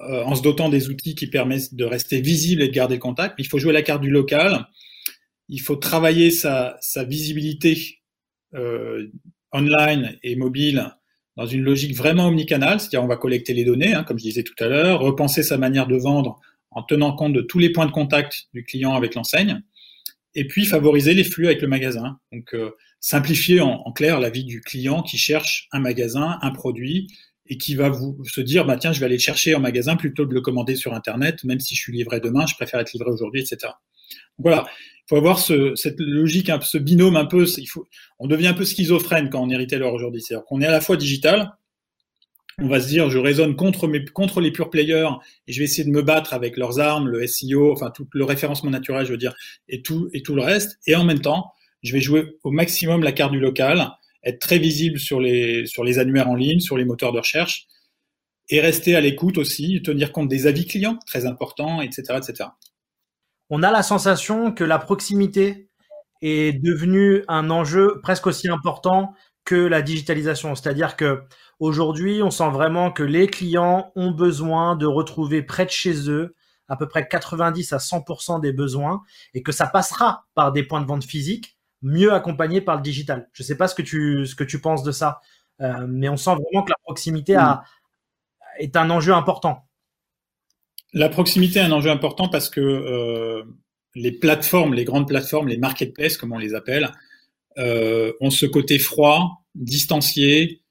euh, 0.00 0.24
en 0.24 0.34
se 0.34 0.42
dotant 0.42 0.68
des 0.68 0.88
outils 0.88 1.14
qui 1.14 1.28
permettent 1.28 1.74
de 1.74 1.84
rester 1.84 2.20
visible 2.20 2.62
et 2.62 2.68
de 2.68 2.72
garder 2.72 2.96
le 2.96 3.00
contact. 3.00 3.36
Il 3.38 3.46
faut 3.46 3.58
jouer 3.58 3.72
la 3.72 3.82
carte 3.82 4.02
du 4.02 4.10
local. 4.10 4.66
Il 5.48 5.60
faut 5.60 5.76
travailler 5.76 6.30
sa, 6.30 6.76
sa 6.80 7.04
visibilité 7.04 8.00
euh, 8.54 9.06
online 9.52 10.18
et 10.22 10.36
mobile 10.36 10.92
dans 11.36 11.46
une 11.46 11.62
logique 11.62 11.94
vraiment 11.94 12.28
omnicanale, 12.28 12.80
c'est-à-dire 12.80 13.04
on 13.04 13.08
va 13.08 13.16
collecter 13.16 13.54
les 13.54 13.64
données, 13.64 13.94
hein, 13.94 14.04
comme 14.04 14.18
je 14.18 14.24
disais 14.24 14.42
tout 14.42 14.54
à 14.58 14.68
l'heure, 14.68 15.00
repenser 15.00 15.42
sa 15.42 15.58
manière 15.58 15.86
de 15.86 15.96
vendre 15.96 16.40
en 16.70 16.82
tenant 16.82 17.14
compte 17.14 17.32
de 17.32 17.42
tous 17.42 17.58
les 17.58 17.70
points 17.70 17.86
de 17.86 17.90
contact 17.92 18.48
du 18.54 18.64
client 18.64 18.94
avec 18.94 19.14
l'enseigne, 19.14 19.62
et 20.34 20.46
puis 20.46 20.66
favoriser 20.66 21.14
les 21.14 21.24
flux 21.24 21.46
avec 21.46 21.62
le 21.62 21.68
magasin. 21.68 22.18
Donc 22.32 22.54
euh, 22.54 22.70
simplifier 23.06 23.60
en, 23.60 23.92
clair 23.92 24.18
la 24.18 24.30
vie 24.30 24.42
du 24.42 24.60
client 24.60 25.00
qui 25.00 25.16
cherche 25.16 25.68
un 25.70 25.78
magasin, 25.78 26.40
un 26.42 26.50
produit, 26.50 27.06
et 27.46 27.56
qui 27.56 27.76
va 27.76 27.88
vous 27.88 28.18
se 28.24 28.40
dire 28.40 28.64
bah 28.64 28.76
tiens 28.76 28.90
je 28.90 28.98
vais 28.98 29.06
aller 29.06 29.14
le 29.14 29.20
chercher 29.20 29.54
en 29.54 29.60
magasin 29.60 29.94
plutôt 29.94 30.24
que 30.24 30.30
de 30.30 30.34
le 30.34 30.40
commander 30.40 30.74
sur 30.74 30.92
internet, 30.92 31.44
même 31.44 31.60
si 31.60 31.76
je 31.76 31.80
suis 31.80 31.92
livré 31.92 32.18
demain, 32.18 32.46
je 32.46 32.56
préfère 32.56 32.80
être 32.80 32.92
livré 32.92 33.08
aujourd'hui, 33.08 33.42
etc. 33.42 33.58
Donc 33.62 34.46
voilà, 34.46 34.66
il 34.66 35.04
faut 35.08 35.16
avoir 35.16 35.38
ce, 35.38 35.76
cette 35.76 36.00
logique, 36.00 36.50
ce 36.62 36.78
binôme 36.78 37.14
un 37.14 37.26
peu. 37.26 37.46
Il 37.58 37.68
faut, 37.68 37.86
on 38.18 38.26
devient 38.26 38.48
un 38.48 38.54
peu 38.54 38.64
schizophrène 38.64 39.30
quand 39.30 39.40
on 39.40 39.50
est 39.50 39.56
retailer 39.56 39.86
aujourd'hui. 39.86 40.20
C'est-à-dire 40.20 40.44
qu'on 40.46 40.60
est 40.60 40.66
à 40.66 40.72
la 40.72 40.80
fois 40.80 40.96
digital, 40.96 41.52
on 42.58 42.66
va 42.66 42.80
se 42.80 42.88
dire 42.88 43.08
je 43.08 43.18
raisonne 43.18 43.54
contre 43.54 43.86
mes 43.86 44.04
contre 44.04 44.40
les 44.40 44.50
pure 44.50 44.68
players 44.68 45.10
et 45.46 45.52
je 45.52 45.60
vais 45.60 45.64
essayer 45.66 45.84
de 45.84 45.90
me 45.90 46.02
battre 46.02 46.34
avec 46.34 46.56
leurs 46.56 46.80
armes, 46.80 47.06
le 47.06 47.24
SEO, 47.24 47.70
enfin 47.70 47.92
tout 47.92 48.08
le 48.10 48.24
référencement 48.24 48.70
naturel, 48.70 49.06
je 49.06 49.12
veux 49.12 49.18
dire, 49.18 49.36
et 49.68 49.80
tout 49.80 50.08
et 50.12 50.22
tout 50.22 50.34
le 50.34 50.42
reste. 50.42 50.80
Et 50.88 50.96
en 50.96 51.04
même 51.04 51.20
temps, 51.20 51.52
je 51.82 51.92
vais 51.92 52.00
jouer 52.00 52.36
au 52.44 52.50
maximum 52.50 53.02
la 53.02 53.12
carte 53.12 53.32
du 53.32 53.40
local, 53.40 53.90
être 54.24 54.40
très 54.40 54.58
visible 54.58 54.98
sur 54.98 55.20
les 55.20 55.66
sur 55.66 55.84
les 55.84 55.98
annuaires 55.98 56.28
en 56.28 56.34
ligne, 56.34 56.60
sur 56.60 56.76
les 56.76 56.84
moteurs 56.84 57.12
de 57.12 57.18
recherche, 57.18 57.66
et 58.48 58.60
rester 58.60 58.96
à 58.96 59.00
l'écoute 59.00 59.38
aussi, 59.38 59.82
tenir 59.82 60.12
compte 60.12 60.28
des 60.28 60.46
avis 60.46 60.66
clients, 60.66 60.98
très 61.06 61.26
important, 61.26 61.80
etc., 61.82 62.18
etc 62.18 62.46
on 63.50 63.62
a 63.62 63.70
la 63.70 63.82
sensation 63.82 64.52
que 64.52 64.64
la 64.64 64.78
proximité 64.78 65.70
est 66.22 66.52
devenue 66.52 67.24
un 67.28 67.50
enjeu 67.50 68.00
presque 68.02 68.26
aussi 68.26 68.48
important 68.48 69.14
que 69.44 69.54
la 69.54 69.82
digitalisation. 69.82 70.54
C'est-à-dire 70.54 70.96
que 70.96 71.22
aujourd'hui, 71.60 72.22
on 72.22 72.30
sent 72.30 72.50
vraiment 72.50 72.90
que 72.90 73.02
les 73.02 73.28
clients 73.28 73.92
ont 73.94 74.10
besoin 74.10 74.74
de 74.74 74.86
retrouver 74.86 75.42
près 75.42 75.66
de 75.66 75.70
chez 75.70 76.10
eux 76.10 76.34
à 76.68 76.76
peu 76.76 76.88
près 76.88 77.06
90 77.06 77.72
à 77.72 77.76
100% 77.76 78.40
des 78.40 78.52
besoins 78.52 79.02
et 79.34 79.42
que 79.44 79.52
ça 79.52 79.68
passera 79.68 80.26
par 80.34 80.50
des 80.50 80.64
points 80.64 80.80
de 80.80 80.86
vente 80.86 81.04
physiques 81.04 81.55
mieux 81.82 82.12
accompagnés 82.12 82.60
par 82.60 82.76
le 82.76 82.82
digital. 82.82 83.28
Je 83.32 83.42
ne 83.42 83.46
sais 83.46 83.56
pas 83.56 83.68
ce 83.68 83.74
que 83.74 83.82
tu, 83.82 84.26
ce 84.26 84.34
que 84.34 84.44
tu 84.44 84.60
penses 84.60 84.82
de 84.82 84.92
ça, 84.92 85.20
euh, 85.60 85.86
mais 85.88 86.08
on 86.08 86.16
sent 86.16 86.30
vraiment 86.30 86.64
que 86.64 86.70
la 86.70 86.78
proximité 86.82 87.34
a, 87.34 87.64
est 88.58 88.76
un 88.76 88.90
enjeu 88.90 89.12
important. 89.12 89.66
La 90.92 91.08
proximité 91.08 91.58
est 91.58 91.62
un 91.62 91.72
enjeu 91.72 91.90
important 91.90 92.28
parce 92.28 92.48
que 92.48 92.60
euh, 92.60 93.42
les 93.94 94.12
plateformes, 94.12 94.74
les 94.74 94.84
grandes 94.84 95.08
plateformes, 95.08 95.48
les 95.48 95.58
marketplaces, 95.58 96.16
comme 96.16 96.32
on 96.32 96.38
les 96.38 96.54
appelle, 96.54 96.92
euh, 97.58 98.12
ont 98.20 98.30
ce 98.30 98.46
côté 98.46 98.78
froid, 98.78 99.44
distancié, 99.54 100.62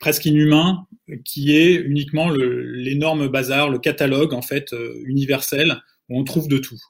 presque 0.00 0.26
inhumain, 0.26 0.88
qui 1.24 1.56
est 1.56 1.74
uniquement 1.74 2.30
l'énorme 2.30 3.28
bazar, 3.28 3.70
le 3.70 3.78
catalogue 3.78 4.34
en 4.34 4.42
fait 4.42 4.74
universel 5.04 5.80
où 6.08 6.18
on 6.18 6.24
trouve 6.24 6.48
de 6.48 6.58
tout. 6.58 6.80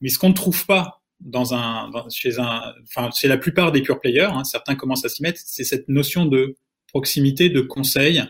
Mais 0.00 0.10
ce 0.10 0.18
qu'on 0.20 0.28
ne 0.28 0.34
trouve 0.34 0.64
pas 0.64 1.02
dans 1.24 1.54
un, 1.54 1.90
chez 2.10 2.38
un, 2.38 2.72
enfin 2.84 3.10
chez 3.10 3.28
la 3.28 3.38
plupart 3.38 3.72
des 3.72 3.82
pure 3.82 4.00
players, 4.00 4.30
hein, 4.30 4.44
certains 4.44 4.76
commencent 4.76 5.04
à 5.04 5.08
s'y 5.08 5.22
mettre, 5.22 5.40
c'est 5.44 5.64
cette 5.64 5.88
notion 5.88 6.26
de 6.26 6.56
proximité, 6.88 7.48
de 7.48 7.60
conseil, 7.60 8.22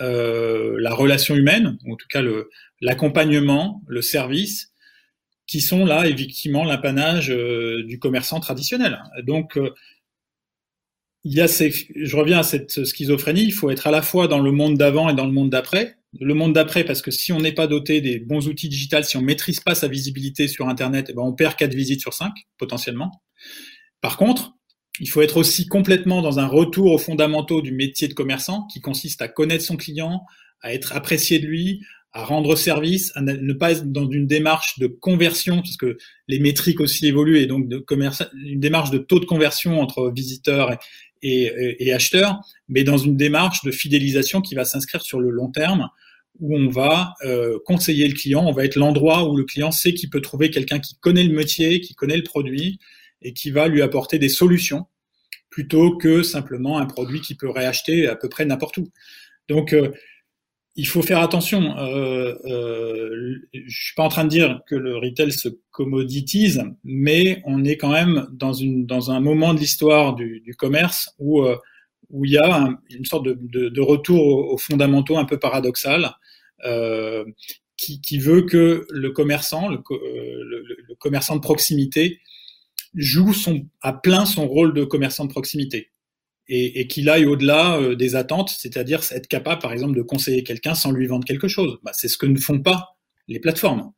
euh, 0.00 0.76
la 0.78 0.94
relation 0.94 1.34
humaine, 1.34 1.76
ou 1.84 1.92
en 1.92 1.96
tout 1.96 2.06
cas 2.08 2.22
le, 2.22 2.48
l'accompagnement, 2.80 3.82
le 3.88 4.00
service, 4.00 4.72
qui 5.46 5.60
sont 5.60 5.84
là 5.84 6.06
effectivement 6.06 6.64
l'apanage 6.64 7.30
euh, 7.30 7.82
du 7.84 7.98
commerçant 7.98 8.38
traditionnel. 8.38 9.02
Donc, 9.24 9.58
euh, 9.58 9.74
il 11.24 11.34
y 11.34 11.40
a 11.40 11.48
ces, 11.48 11.72
je 11.94 12.16
reviens 12.16 12.38
à 12.38 12.42
cette 12.44 12.84
schizophrénie, 12.84 13.42
il 13.42 13.52
faut 13.52 13.70
être 13.70 13.86
à 13.86 13.90
la 13.90 14.00
fois 14.00 14.28
dans 14.28 14.38
le 14.38 14.52
monde 14.52 14.78
d'avant 14.78 15.10
et 15.10 15.14
dans 15.14 15.26
le 15.26 15.32
monde 15.32 15.50
d'après. 15.50 15.96
Le 16.18 16.34
monde 16.34 16.54
d'après, 16.54 16.84
parce 16.84 17.02
que 17.02 17.12
si 17.12 17.32
on 17.32 17.38
n'est 17.38 17.52
pas 17.52 17.68
doté 17.68 18.00
des 18.00 18.18
bons 18.18 18.48
outils 18.48 18.68
digitaux, 18.68 19.02
si 19.02 19.16
on 19.16 19.22
maîtrise 19.22 19.60
pas 19.60 19.76
sa 19.76 19.86
visibilité 19.86 20.48
sur 20.48 20.68
Internet, 20.68 21.06
eh 21.10 21.12
ben 21.12 21.22
on 21.22 21.32
perd 21.32 21.54
quatre 21.54 21.74
visites 21.74 22.00
sur 22.00 22.14
cinq, 22.14 22.32
potentiellement. 22.58 23.22
Par 24.00 24.16
contre, 24.16 24.54
il 24.98 25.08
faut 25.08 25.22
être 25.22 25.36
aussi 25.36 25.66
complètement 25.66 26.20
dans 26.20 26.40
un 26.40 26.46
retour 26.46 26.92
aux 26.92 26.98
fondamentaux 26.98 27.62
du 27.62 27.72
métier 27.72 28.08
de 28.08 28.14
commerçant, 28.14 28.66
qui 28.66 28.80
consiste 28.80 29.22
à 29.22 29.28
connaître 29.28 29.64
son 29.64 29.76
client, 29.76 30.22
à 30.62 30.74
être 30.74 30.94
apprécié 30.96 31.38
de 31.38 31.46
lui, 31.46 31.80
à 32.12 32.24
rendre 32.24 32.56
service, 32.56 33.12
à 33.14 33.22
ne 33.22 33.52
pas 33.52 33.70
être 33.70 33.92
dans 33.92 34.10
une 34.10 34.26
démarche 34.26 34.80
de 34.80 34.88
conversion, 34.88 35.62
parce 35.62 35.76
que 35.76 35.96
les 36.26 36.40
métriques 36.40 36.80
aussi 36.80 37.06
évoluent, 37.06 37.38
et 37.38 37.46
donc 37.46 37.66
une 38.34 38.58
démarche 38.58 38.90
de 38.90 38.98
taux 38.98 39.20
de 39.20 39.26
conversion 39.26 39.80
entre 39.80 40.10
visiteurs 40.10 40.76
et, 41.22 41.76
et, 41.78 41.92
acheteurs, 41.92 42.40
mais 42.68 42.84
dans 42.84 42.96
une 42.96 43.16
démarche 43.16 43.62
de 43.64 43.70
fidélisation 43.70 44.40
qui 44.40 44.54
va 44.54 44.64
s'inscrire 44.64 45.02
sur 45.02 45.20
le 45.20 45.30
long 45.30 45.50
terme, 45.50 45.88
où 46.38 46.56
on 46.56 46.68
va 46.68 47.14
euh, 47.24 47.58
conseiller 47.66 48.08
le 48.08 48.14
client, 48.14 48.44
on 48.46 48.52
va 48.52 48.64
être 48.64 48.76
l'endroit 48.76 49.28
où 49.28 49.36
le 49.36 49.44
client 49.44 49.70
sait 49.70 49.92
qu'il 49.92 50.10
peut 50.10 50.20
trouver 50.20 50.50
quelqu'un 50.50 50.78
qui 50.78 50.96
connaît 50.96 51.24
le 51.24 51.34
métier, 51.34 51.80
qui 51.80 51.94
connaît 51.94 52.16
le 52.16 52.22
produit, 52.22 52.78
et 53.22 53.34
qui 53.34 53.50
va 53.50 53.68
lui 53.68 53.82
apporter 53.82 54.18
des 54.18 54.30
solutions, 54.30 54.86
plutôt 55.50 55.96
que 55.96 56.22
simplement 56.22 56.78
un 56.78 56.86
produit 56.86 57.20
qu'il 57.20 57.36
peut 57.36 57.50
réacheter 57.50 58.06
à 58.06 58.16
peu 58.16 58.28
près 58.28 58.44
n'importe 58.44 58.78
où. 58.78 58.88
Donc, 59.48 59.74
euh, 59.74 59.90
il 60.76 60.86
faut 60.86 61.02
faire 61.02 61.20
attention. 61.20 61.76
Euh, 61.78 62.34
euh, 62.44 63.34
je 63.52 63.84
suis 63.84 63.94
pas 63.94 64.04
en 64.04 64.08
train 64.08 64.24
de 64.24 64.30
dire 64.30 64.60
que 64.66 64.74
le 64.74 64.96
retail 64.96 65.32
se 65.32 65.48
commoditise, 65.70 66.62
mais 66.84 67.42
on 67.44 67.64
est 67.64 67.76
quand 67.76 67.92
même 67.92 68.28
dans 68.32 69.10
un 69.10 69.20
moment 69.20 69.52
de 69.54 69.58
l'histoire 69.58 70.14
du, 70.14 70.54
commerce 70.56 71.14
où 71.18 71.42
euh, 71.42 71.56
où 72.10 72.24
il 72.24 72.32
y 72.32 72.38
a 72.38 72.68
une 72.90 73.04
sorte 73.04 73.26
de, 73.26 73.80
retour 73.80 74.52
aux, 74.52 74.58
fondamentaux 74.58 75.16
un 75.16 75.24
peu 75.24 75.38
paradoxal, 75.38 76.12
euh, 76.64 77.24
qui, 77.76 78.18
veut 78.18 78.42
que 78.42 78.86
le 78.90 79.10
commerçant, 79.10 79.68
le, 79.68 79.78
euh, 79.78 80.44
le, 80.44 80.64
le, 80.86 80.94
commerçant 80.96 81.36
de 81.36 81.40
proximité, 81.40 82.20
joue 82.94 83.32
son, 83.32 83.66
à 83.80 83.94
plein 83.94 84.26
son 84.26 84.46
rôle 84.46 84.74
de 84.74 84.84
commerçant 84.84 85.24
de 85.24 85.30
proximité 85.30 85.90
et, 86.50 86.80
et 86.80 86.86
qu'il 86.88 87.08
aille 87.08 87.24
au-delà 87.24 87.76
euh, 87.76 87.94
des 87.94 88.16
attentes, 88.16 88.50
c'est-à-dire 88.58 89.00
être 89.12 89.28
capable, 89.28 89.62
par 89.62 89.72
exemple, 89.72 89.96
de 89.96 90.02
conseiller 90.02 90.42
quelqu'un 90.42 90.74
sans 90.74 90.90
lui 90.90 91.06
vendre 91.06 91.24
quelque 91.24 91.48
chose. 91.48 91.78
Bah, 91.84 91.92
c'est 91.94 92.08
ce 92.08 92.18
que 92.18 92.26
ne 92.26 92.38
font 92.38 92.60
pas 92.60 92.96
les 93.28 93.38
plateformes. 93.38 93.92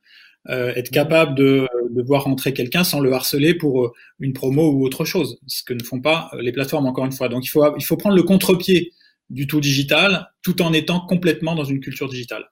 Euh, 0.48 0.74
être 0.74 0.90
capable 0.90 1.36
de, 1.36 1.68
de 1.90 2.02
voir 2.02 2.24
rentrer 2.24 2.52
quelqu'un 2.52 2.82
sans 2.82 2.98
le 3.00 3.12
harceler 3.12 3.54
pour 3.54 3.84
euh, 3.84 3.92
une 4.18 4.32
promo 4.32 4.72
ou 4.72 4.84
autre 4.84 5.04
chose, 5.04 5.38
ce 5.46 5.62
que 5.62 5.72
ne 5.72 5.82
font 5.82 6.00
pas 6.00 6.30
euh, 6.34 6.42
les 6.42 6.50
plateformes 6.50 6.86
encore 6.86 7.04
une 7.04 7.12
fois. 7.12 7.28
Donc 7.28 7.44
il 7.44 7.48
faut, 7.48 7.64
il 7.76 7.84
faut 7.84 7.96
prendre 7.96 8.16
le 8.16 8.24
contre-pied 8.24 8.92
du 9.30 9.46
tout 9.46 9.60
digital 9.60 10.30
tout 10.42 10.60
en 10.60 10.72
étant 10.72 11.00
complètement 11.06 11.54
dans 11.54 11.64
une 11.64 11.78
culture 11.78 12.08
digitale. 12.08 12.50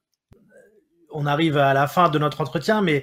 On 1.12 1.26
arrive 1.26 1.56
à 1.56 1.74
la 1.74 1.88
fin 1.88 2.08
de 2.08 2.18
notre 2.20 2.40
entretien, 2.40 2.80
mais 2.80 3.02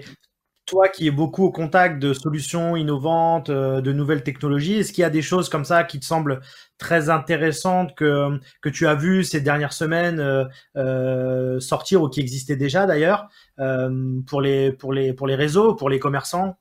toi 0.67 0.89
qui 0.89 1.07
es 1.07 1.11
beaucoup 1.11 1.45
au 1.45 1.51
contact 1.51 1.99
de 1.99 2.13
solutions 2.13 2.75
innovantes, 2.75 3.49
euh, 3.49 3.81
de 3.81 3.93
nouvelles 3.93 4.21
technologies, 4.21 4.75
est-ce 4.75 4.91
qu'il 4.91 5.01
y 5.01 5.05
a 5.05 5.09
des 5.09 5.21
choses 5.21 5.49
comme 5.49 5.65
ça 5.65 5.85
qui 5.85 5.99
te 5.99 6.05
semblent 6.05 6.41
très 6.77 7.09
intéressantes 7.09 7.95
que, 7.95 8.37
que 8.61 8.69
tu 8.69 8.85
as 8.85 8.93
vues 8.93 9.23
ces 9.23 9.39
dernières 9.39 9.71
semaines 9.73 10.19
euh, 10.19 10.43
euh, 10.75 11.59
sortir 11.61 12.03
ou 12.03 12.09
qui 12.09 12.19
existaient 12.19 12.57
déjà 12.57 12.85
d'ailleurs 12.85 13.29
pour, 14.27 14.41
les, 14.41 14.71
pour, 14.73 14.93
les, 14.93 15.13
pour 15.13 15.25
les 15.25 15.35
réseaux, 15.35 15.73
pour 15.73 15.89
les 15.89 15.99
commerçants? 15.99 16.57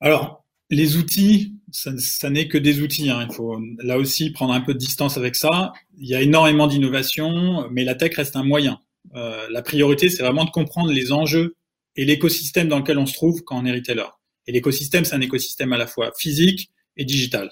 Alors, 0.00 0.44
les 0.70 0.96
outils, 0.98 1.56
ça, 1.72 2.30
n'est 2.30 2.46
que 2.46 2.58
des 2.58 2.82
outils. 2.82 3.10
Hein. 3.10 3.26
Il 3.28 3.34
faut 3.34 3.58
là 3.82 3.98
aussi 3.98 4.30
prendre 4.30 4.52
un 4.52 4.60
peu 4.60 4.74
de 4.74 4.78
distance 4.78 5.16
avec 5.16 5.34
ça. 5.34 5.72
Il 5.96 6.06
y 6.06 6.14
a 6.14 6.20
énormément 6.20 6.68
d'innovation, 6.68 7.66
mais 7.72 7.84
la 7.84 7.96
tech 7.96 8.14
reste 8.14 8.36
un 8.36 8.44
moyen. 8.44 8.78
La 9.14 9.62
priorité, 9.62 10.10
c'est 10.10 10.22
vraiment 10.22 10.44
de 10.44 10.50
comprendre 10.50 10.92
les 10.92 11.10
enjeux 11.10 11.56
et 11.98 12.04
l'écosystème 12.04 12.68
dans 12.68 12.78
lequel 12.78 12.96
on 12.96 13.06
se 13.06 13.12
trouve 13.12 13.42
quand 13.42 13.60
on 13.60 13.66
est 13.66 13.72
retailer. 13.72 14.06
Et 14.46 14.52
l'écosystème, 14.52 15.04
c'est 15.04 15.16
un 15.16 15.20
écosystème 15.20 15.72
à 15.72 15.76
la 15.76 15.88
fois 15.88 16.12
physique 16.16 16.70
et 16.96 17.04
digital. 17.04 17.50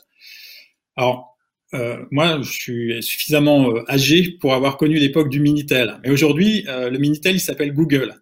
Alors, 0.95 1.37
euh, 1.75 1.97
moi, 2.13 2.41
je 2.43 2.51
suis 2.51 3.03
suffisamment 3.03 3.71
euh, 3.71 3.83
âgé 3.91 4.39
pour 4.41 4.55
avoir 4.55 4.77
connu 4.77 4.99
l'époque 4.99 5.31
du 5.31 5.41
Minitel. 5.41 5.99
Mais 6.05 6.11
aujourd'hui, 6.11 6.65
euh, 6.69 6.91
le 6.91 6.99
Minitel, 6.99 7.35
il 7.35 7.41
s'appelle 7.41 7.73
Google. 7.73 8.15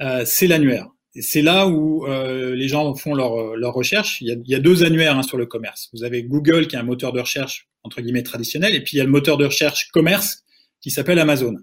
Euh, 0.00 0.22
c'est 0.24 0.46
l'annuaire. 0.46 0.86
C'est 1.18 1.42
là 1.42 1.66
où 1.66 2.06
euh, 2.06 2.54
les 2.54 2.68
gens 2.68 2.94
font 2.94 3.14
leur, 3.14 3.56
leur 3.56 3.74
recherche. 3.74 4.20
Il 4.20 4.28
y, 4.28 4.30
a, 4.30 4.34
il 4.34 4.50
y 4.50 4.54
a 4.54 4.60
deux 4.60 4.84
annuaires 4.84 5.18
hein, 5.18 5.24
sur 5.24 5.36
le 5.36 5.46
commerce. 5.46 5.90
Vous 5.92 6.04
avez 6.04 6.22
Google, 6.22 6.68
qui 6.68 6.76
est 6.76 6.78
un 6.78 6.84
moteur 6.84 7.12
de 7.12 7.20
recherche 7.20 7.68
entre 7.82 8.00
guillemets 8.02 8.22
traditionnel, 8.22 8.74
et 8.74 8.82
puis 8.82 8.96
il 8.96 8.98
y 8.98 9.00
a 9.00 9.04
le 9.04 9.10
moteur 9.10 9.36
de 9.36 9.46
recherche 9.46 9.88
commerce 9.92 10.44
qui 10.80 10.90
s'appelle 10.90 11.18
Amazon 11.18 11.54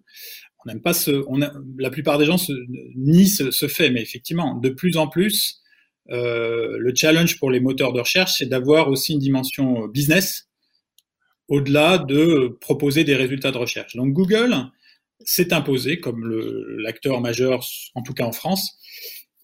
on 0.66 1.40
la 1.78 1.90
plupart 1.90 2.18
des 2.18 2.26
gens 2.26 2.38
se, 2.38 2.54
nient 2.96 3.28
ce, 3.28 3.68
fait, 3.68 3.90
mais 3.90 4.02
effectivement, 4.02 4.56
de 4.56 4.70
plus 4.70 4.98
en 4.98 5.08
plus, 5.08 5.62
euh, 6.12 6.78
le 6.78 6.94
challenge 6.96 7.38
pour 7.40 7.52
les 7.52 7.60
moteurs 7.60 7.94
de 7.94 8.00
recherche, 8.00 8.36
c'est 8.38 8.46
d'avoir 8.46 8.90
aussi 8.90 9.14
une 9.14 9.20
dimension 9.20 9.88
business 9.88 10.50
au-delà 11.48 11.98
de 11.98 12.58
proposer 12.62 13.04
des 13.04 13.16
résultats 13.16 13.52
de 13.52 13.58
recherche. 13.58 13.96
Donc 13.96 14.14
Google 14.14 14.56
s'est 15.26 15.54
imposé 15.54 16.00
comme 16.00 16.28
l'acteur 16.80 17.22
majeur, 17.22 17.66
en 17.96 18.02
tout 18.02 18.14
cas 18.14 18.26
en 18.26 18.32
France, 18.32 18.78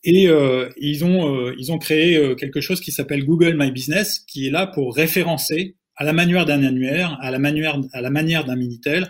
et 0.03 0.29
euh, 0.29 0.69
ils 0.77 1.03
ont 1.03 1.36
euh, 1.36 1.77
créé 1.79 2.17
euh, 2.17 2.36
quelque 2.36 2.62
chose 2.62 2.79
qui 2.79 2.91
s'appelle 2.91 3.25
Google 3.25 3.55
My 3.58 3.71
Business, 3.71 4.19
qui 4.19 4.47
est 4.47 4.51
là 4.51 4.65
pour 4.65 4.95
référencer 4.95 5.75
à 5.95 6.05
la 6.05 6.13
manière 6.13 6.45
d'un 6.45 6.63
annuaire, 6.63 7.17
à 7.21 7.32
la 7.32 7.39
manière, 7.39 8.45
d'un 8.45 8.55
Minitel 8.55 9.03
euh, 9.03 9.08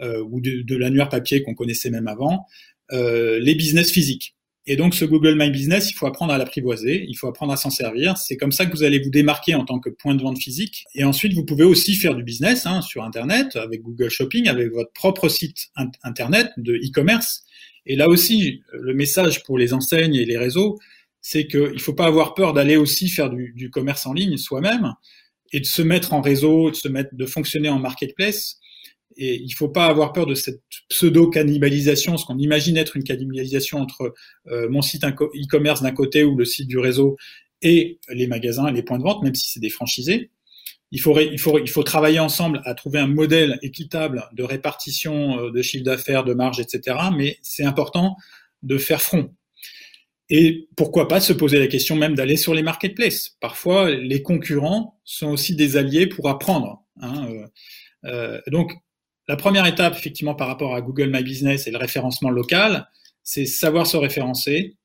ou 0.00 0.40
de, 0.40 0.62
de 0.62 0.76
l'annuaire 0.76 1.08
papier 1.08 1.42
qu'on 1.42 1.54
connaissait 1.54 1.90
même 1.90 2.08
avant, 2.08 2.46
euh, 2.92 3.38
les 3.38 3.54
business 3.54 3.92
physiques. 3.92 4.34
Et 4.66 4.76
donc, 4.76 4.94
ce 4.94 5.04
Google 5.04 5.36
My 5.36 5.50
Business, 5.50 5.90
il 5.90 5.94
faut 5.94 6.06
apprendre 6.06 6.32
à 6.32 6.38
l'apprivoiser, 6.38 7.04
il 7.08 7.14
faut 7.14 7.26
apprendre 7.26 7.52
à 7.52 7.56
s'en 7.56 7.70
servir. 7.70 8.16
C'est 8.18 8.36
comme 8.36 8.52
ça 8.52 8.66
que 8.66 8.72
vous 8.72 8.82
allez 8.82 8.98
vous 8.98 9.10
démarquer 9.10 9.54
en 9.54 9.64
tant 9.64 9.78
que 9.78 9.88
point 9.88 10.14
de 10.14 10.22
vente 10.22 10.38
physique. 10.38 10.84
Et 10.94 11.02
ensuite, 11.02 11.32
vous 11.32 11.44
pouvez 11.44 11.64
aussi 11.64 11.94
faire 11.94 12.14
du 12.14 12.22
business 12.22 12.66
hein, 12.66 12.82
sur 12.82 13.02
Internet, 13.02 13.56
avec 13.56 13.82
Google 13.82 14.10
Shopping, 14.10 14.48
avec 14.48 14.70
votre 14.70 14.92
propre 14.92 15.28
site 15.28 15.70
Internet 16.02 16.50
de 16.56 16.74
e-commerce. 16.74 17.42
Et 17.86 17.96
là 17.96 18.06
aussi, 18.08 18.60
le 18.72 18.92
message 18.92 19.42
pour 19.44 19.56
les 19.56 19.72
enseignes 19.72 20.14
et 20.14 20.24
les 20.24 20.36
réseaux, 20.36 20.78
c'est 21.22 21.46
qu'il 21.46 21.72
ne 21.72 21.78
faut 21.78 21.94
pas 21.94 22.06
avoir 22.06 22.34
peur 22.34 22.52
d'aller 22.52 22.76
aussi 22.76 23.08
faire 23.08 23.30
du, 23.30 23.52
du 23.56 23.70
commerce 23.70 24.06
en 24.06 24.12
ligne 24.12 24.36
soi-même 24.36 24.92
et 25.52 25.60
de 25.60 25.66
se 25.66 25.82
mettre 25.82 26.12
en 26.12 26.20
réseau, 26.20 26.70
de 26.70 26.76
se 26.76 26.88
mettre, 26.88 27.10
de 27.12 27.26
fonctionner 27.26 27.70
en 27.70 27.78
marketplace 27.78 28.59
et 29.16 29.36
il 29.36 29.50
faut 29.52 29.68
pas 29.68 29.86
avoir 29.86 30.12
peur 30.12 30.26
de 30.26 30.34
cette 30.34 30.62
pseudo-cannibalisation, 30.88 32.16
ce 32.16 32.24
qu'on 32.24 32.38
imagine 32.38 32.76
être 32.76 32.96
une 32.96 33.04
cannibalisation 33.04 33.78
entre 33.78 34.14
euh, 34.48 34.68
mon 34.68 34.82
site 34.82 35.04
e-commerce 35.04 35.82
d'un 35.82 35.92
côté 35.92 36.24
ou 36.24 36.36
le 36.36 36.44
site 36.44 36.68
du 36.68 36.78
réseau 36.78 37.16
et 37.62 37.98
les 38.08 38.26
magasins 38.26 38.70
les 38.70 38.82
points 38.82 38.98
de 38.98 39.02
vente, 39.02 39.22
même 39.22 39.34
si 39.34 39.50
c'est 39.50 39.60
des 39.60 39.70
franchisés. 39.70 40.30
Il 40.92 41.00
faut, 41.00 41.18
il, 41.20 41.38
faut, 41.38 41.58
il 41.58 41.70
faut 41.70 41.84
travailler 41.84 42.18
ensemble 42.18 42.62
à 42.64 42.74
trouver 42.74 42.98
un 42.98 43.06
modèle 43.06 43.58
équitable 43.62 44.28
de 44.32 44.42
répartition 44.42 45.38
euh, 45.38 45.50
de 45.50 45.62
chiffre 45.62 45.84
d'affaires, 45.84 46.24
de 46.24 46.34
marge, 46.34 46.58
etc. 46.58 46.96
Mais 47.16 47.38
c'est 47.42 47.64
important 47.64 48.16
de 48.62 48.76
faire 48.76 49.00
front. 49.00 49.30
Et 50.30 50.68
pourquoi 50.76 51.08
pas 51.08 51.20
se 51.20 51.32
poser 51.32 51.58
la 51.58 51.66
question 51.66 51.96
même 51.96 52.14
d'aller 52.14 52.36
sur 52.36 52.54
les 52.54 52.62
marketplaces. 52.62 53.36
Parfois, 53.40 53.90
les 53.90 54.22
concurrents 54.22 55.00
sont 55.04 55.28
aussi 55.28 55.56
des 55.56 55.76
alliés 55.76 56.06
pour 56.06 56.28
apprendre. 56.28 56.84
Hein. 57.00 57.28
Euh, 57.28 57.46
euh 58.04 58.40
donc, 58.48 58.72
la 59.30 59.36
première 59.36 59.64
étape, 59.66 59.94
effectivement, 59.96 60.34
par 60.34 60.48
rapport 60.48 60.74
à 60.74 60.80
Google 60.80 61.08
My 61.12 61.22
Business 61.22 61.68
et 61.68 61.70
le 61.70 61.78
référencement 61.78 62.30
local, 62.30 62.88
c'est 63.22 63.46
savoir 63.46 63.86
se 63.86 63.96
référencer, 63.96 64.76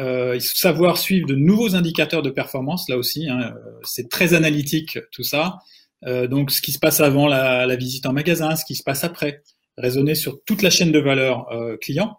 euh, 0.00 0.40
savoir 0.40 0.98
suivre 0.98 1.28
de 1.28 1.36
nouveaux 1.36 1.76
indicateurs 1.76 2.22
de 2.22 2.30
performance, 2.30 2.88
là 2.88 2.96
aussi, 2.96 3.28
hein, 3.28 3.54
c'est 3.84 4.08
très 4.08 4.34
analytique 4.34 4.98
tout 5.12 5.22
ça. 5.22 5.58
Euh, 6.04 6.26
donc, 6.26 6.50
ce 6.50 6.60
qui 6.60 6.72
se 6.72 6.80
passe 6.80 6.98
avant 6.98 7.28
la, 7.28 7.76
visite 7.76 8.06
en 8.06 8.12
magasin, 8.12 8.56
ce 8.56 8.64
qui 8.64 8.74
se 8.74 8.82
passe 8.82 9.04
après, 9.04 9.44
raisonner 9.78 10.16
sur 10.16 10.42
toute 10.42 10.62
la 10.62 10.70
chaîne 10.70 10.90
de 10.90 10.98
valeur 10.98 11.48
euh, 11.52 11.76
client. 11.76 12.18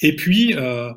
Et 0.00 0.16
puis, 0.16 0.54
euh, 0.56 0.90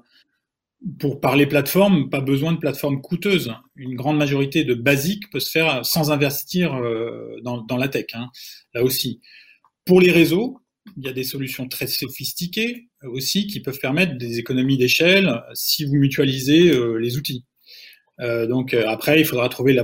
pour 0.99 1.21
parler 1.21 1.45
plateforme, 1.47 2.09
pas 2.09 2.21
besoin 2.21 2.53
de 2.53 2.57
plateforme 2.57 3.01
coûteuse. 3.01 3.53
Une 3.75 3.95
grande 3.95 4.17
majorité 4.17 4.63
de 4.63 4.73
basiques 4.73 5.29
peut 5.29 5.39
se 5.39 5.49
faire 5.49 5.85
sans 5.85 6.11
investir 6.11 6.73
euh, 6.75 7.39
dans, 7.43 7.77
la 7.77 7.87
tech. 7.87 8.07
Hein, 8.13 8.29
là 8.73 8.83
aussi. 8.83 9.21
Pour 9.85 10.01
les 10.01 10.11
réseaux, 10.11 10.59
il 10.97 11.05
y 11.05 11.09
a 11.09 11.13
des 11.13 11.23
solutions 11.23 11.67
très 11.67 11.87
sophistiquées 11.87 12.87
euh, 13.03 13.09
aussi 13.09 13.47
qui 13.47 13.61
peuvent 13.61 13.79
permettre 13.79 14.17
des 14.17 14.39
économies 14.39 14.77
d'échelle 14.77 15.41
si 15.53 15.85
vous 15.85 15.95
mutualisez 15.95 16.71
euh, 16.71 16.95
les 16.95 17.17
outils. 17.17 17.45
Euh, 18.19 18.45
donc 18.45 18.73
après, 18.73 19.19
il 19.19 19.25
faudra 19.25 19.49
trouver 19.49 19.73
le 19.73 19.83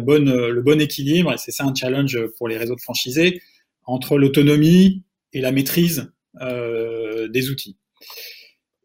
bon 0.62 0.82
équilibre, 0.82 1.34
et 1.34 1.38
c'est 1.38 1.52
ça 1.52 1.66
un 1.66 1.74
challenge 1.74 2.20
pour 2.38 2.48
les 2.48 2.58
réseaux 2.58 2.76
de 2.76 2.82
franchisés, 2.82 3.42
entre 3.86 4.18
l'autonomie 4.18 5.04
et 5.34 5.42
la 5.42 5.52
maîtrise 5.52 6.12
des 6.40 7.50
outils. 7.50 7.78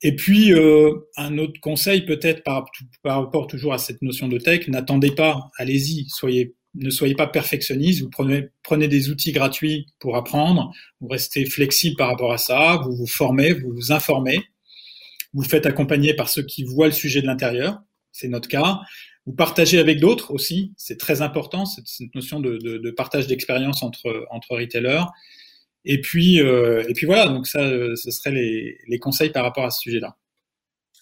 Et 0.06 0.14
puis, 0.14 0.52
euh, 0.52 0.92
un 1.16 1.38
autre 1.38 1.58
conseil 1.62 2.02
peut-être 2.02 2.42
par, 2.42 2.66
rapport 3.02 3.46
toujours 3.46 3.72
à 3.72 3.78
cette 3.78 4.02
notion 4.02 4.28
de 4.28 4.36
tech, 4.36 4.68
n'attendez 4.68 5.10
pas, 5.10 5.50
allez-y, 5.56 6.04
soyez, 6.10 6.54
ne 6.74 6.90
soyez 6.90 7.14
pas 7.14 7.26
perfectionniste, 7.26 8.02
vous 8.02 8.10
prenez, 8.10 8.50
prenez 8.62 8.86
des 8.86 9.08
outils 9.08 9.32
gratuits 9.32 9.86
pour 10.00 10.16
apprendre, 10.16 10.70
vous 11.00 11.08
restez 11.08 11.46
flexible 11.46 11.96
par 11.96 12.08
rapport 12.08 12.32
à 12.34 12.38
ça, 12.38 12.82
vous 12.84 12.94
vous 12.94 13.06
formez, 13.06 13.54
vous 13.54 13.72
vous 13.72 13.92
informez, 13.92 14.42
vous 15.32 15.42
faites 15.42 15.64
accompagner 15.64 16.12
par 16.12 16.28
ceux 16.28 16.42
qui 16.42 16.64
voient 16.64 16.86
le 16.86 16.92
sujet 16.92 17.22
de 17.22 17.26
l'intérieur, 17.26 17.78
c'est 18.12 18.28
notre 18.28 18.48
cas, 18.48 18.80
vous 19.24 19.32
partagez 19.32 19.78
avec 19.78 20.00
d'autres 20.00 20.32
aussi, 20.32 20.74
c'est 20.76 20.98
très 20.98 21.22
important, 21.22 21.64
cette, 21.64 21.88
cette 21.88 22.14
notion 22.14 22.40
de, 22.40 22.58
de, 22.58 22.76
de 22.76 22.90
partage 22.90 23.26
d'expérience 23.26 23.82
entre, 23.82 24.26
entre 24.30 24.54
retailers, 24.54 25.04
et 25.84 26.00
puis, 26.00 26.40
euh, 26.40 26.82
et 26.88 26.94
puis 26.94 27.06
voilà, 27.06 27.28
donc 27.28 27.46
ça, 27.46 27.60
euh, 27.60 27.94
ce 27.96 28.10
serait 28.10 28.32
les, 28.32 28.78
les 28.88 28.98
conseils 28.98 29.30
par 29.30 29.44
rapport 29.44 29.64
à 29.64 29.70
ce 29.70 29.80
sujet-là. 29.80 30.16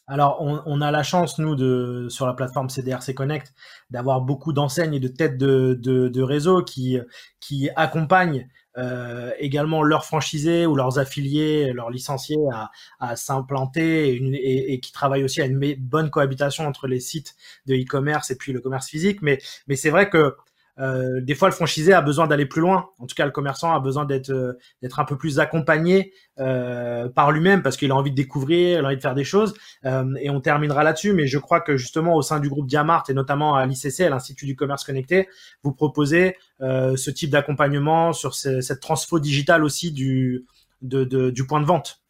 Alors, 0.09 0.39
on, 0.41 0.61
on, 0.67 0.81
a 0.81 0.91
la 0.91 1.05
chance, 1.05 1.39
nous, 1.39 1.55
de, 1.55 2.09
sur 2.11 2.27
la 2.27 2.35
plateforme 2.35 2.69
CDRC 2.69 3.15
Connect, 3.15 3.53
d'avoir 3.91 4.21
beaucoup 4.21 4.53
d'enseignes 4.53 4.95
et 4.95 5.01
de 5.01 5.09
têtes 5.09 5.39
de, 5.39 5.79
de, 5.81 6.09
de 6.09 6.23
réseau 6.23 6.63
qui, 6.65 6.99
qui 7.41 7.71
accompagnent 7.77 8.49
euh, 8.79 9.31
également 9.39 9.83
leurs 9.83 10.05
franchisés 10.05 10.67
ou 10.67 10.75
leurs 10.75 10.99
affiliés, 10.99 11.73
leurs 11.73 11.91
licenciés 11.91 12.37
à, 12.53 12.71
à 13.01 13.17
s'implanter 13.17 14.17
et, 14.17 14.73
et, 14.73 14.81
qui 14.81 14.93
travaillent 14.93 15.25
aussi 15.25 15.43
à 15.43 15.47
une 15.47 15.75
bonne 15.79 16.11
cohabitation 16.11 16.67
entre 16.67 16.89
les 16.89 17.01
sites 17.01 17.37
de 17.67 17.75
e-commerce 17.75 18.31
et 18.31 18.37
puis 18.37 18.53
le 18.53 18.61
commerce 18.61 18.89
physique. 18.89 19.21
Mais, 19.23 19.39
mais 19.69 19.77
c'est 19.77 19.91
vrai 19.91 20.11
que 20.11 20.37
euh, 20.79 21.21
des 21.21 21.35
fois, 21.35 21.49
le 21.49 21.55
franchisé 21.55 21.93
a 21.93 22.01
besoin 22.01 22.27
d'aller 22.27 22.47
plus 22.47 22.61
loin. 22.61 22.87
En 22.99 23.07
tout 23.07 23.15
cas, 23.15 23.27
le 23.27 23.31
commerçant 23.31 23.75
a 23.75 23.81
besoin 23.81 24.05
d'être 24.05 24.31
euh, 24.31 24.59
un 24.97 25.05
peu 25.05 25.17
plus 25.19 25.39
accompagné 25.39 26.13
euh, 26.39 27.09
par 27.09 27.31
lui-même 27.31 27.63
parce 27.63 27.77
qu'il 27.77 27.91
a 27.91 27.95
envie 27.95 28.11
de 28.11 28.17
découvrir, 28.17 28.79
il 28.79 28.85
a 28.85 28.89
envie 28.89 28.97
de 28.97 29.03
faire 29.03 29.15
des 29.15 29.25
choses. 29.25 29.55
et 29.85 30.31
on 30.31 30.41
terminera 30.41 30.83
là-dessus. 30.83 31.13
Mais 31.13 31.27
je 31.27 31.39
crois 31.39 31.61
que 31.61 31.77
justement 31.77 32.17
au 32.17 32.23
sein 32.23 32.41
du 32.41 32.49
groupe 32.49 32.67
Diamart 32.67 33.05
et 33.09 33.15
notamment 33.15 33.55
à 33.55 33.67
l'ICC, 33.67 34.01
à 34.01 34.11
l'Institut 34.11 34.47
du 34.47 34.57
commerce 34.57 34.85
connecté, 34.85 35.29
vous 35.63 35.73
proposez 35.73 36.37
ce 36.61 37.11
type 37.11 37.31
d'accompagnement 37.31 38.13
sur 38.13 38.35
cette 38.35 38.81
transfo 38.81 39.19
digitale 39.19 39.65
aussi 39.65 39.93
du 39.93 40.47
du 40.81 41.47
point 41.47 41.61
de 41.61 41.67
vente. 41.67 42.03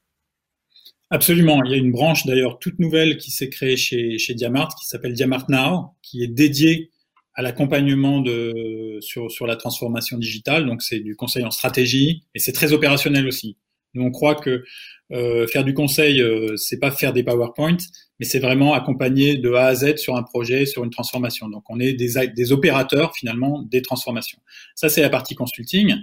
Absolument. 1.11 1.62
Il 1.64 1.72
y 1.72 1.75
a 1.75 1.77
une 1.77 1.92
branche 1.92 2.25
d'ailleurs 2.25 2.59
toute 2.59 2.79
nouvelle 2.79 3.18
qui 3.18 3.31
s'est 3.31 3.51
créée 3.51 3.77
chez, 3.77 4.16
chez 4.16 4.33
Diamart 4.33 4.75
qui 4.81 4.87
s'appelle 4.87 5.12
Diamart 5.12 5.44
Now, 5.51 5.94
qui 6.01 6.22
est 6.22 6.29
dédiée 6.29 6.90
à 7.35 7.42
l'accompagnement 7.42 8.21
de 8.21 8.99
sur, 9.01 9.31
sur 9.31 9.47
la 9.47 9.57
transformation 9.57 10.18
digitale. 10.18 10.66
Donc 10.66 10.83
c'est 10.83 11.01
du 11.01 11.16
conseil 11.16 11.45
en 11.45 11.51
stratégie 11.51 12.25
et 12.35 12.38
c'est 12.38 12.53
très 12.53 12.73
opérationnel 12.73 13.27
aussi. 13.27 13.57
Nous 13.95 14.03
on 14.03 14.11
croit 14.11 14.35
que 14.35 14.64
euh, 15.12 15.47
faire 15.47 15.64
du 15.64 15.75
conseil, 15.75 16.21
euh, 16.21 16.57
c'est 16.57 16.79
pas 16.79 16.90
faire 16.90 17.12
des 17.12 17.23
PowerPoint, 17.23 17.77
mais 18.18 18.27
c'est 18.27 18.38
vraiment 18.38 18.73
accompagner 18.73 19.37
de 19.37 19.53
A 19.53 19.66
à 19.66 19.75
Z 19.75 19.97
sur 19.97 20.16
un 20.16 20.23
projet, 20.23 20.64
sur 20.64 20.85
une 20.85 20.90
transformation. 20.90 21.49
Donc 21.49 21.64
on 21.68 21.81
est 21.81 21.92
des, 21.92 22.29
des 22.29 22.53
opérateurs 22.53 23.14
finalement 23.14 23.62
des 23.62 23.83
transformations. 23.83 24.38
Ça 24.75 24.88
c'est 24.88 25.03
la 25.03 25.11
partie 25.11 25.35
consulting. 25.35 25.97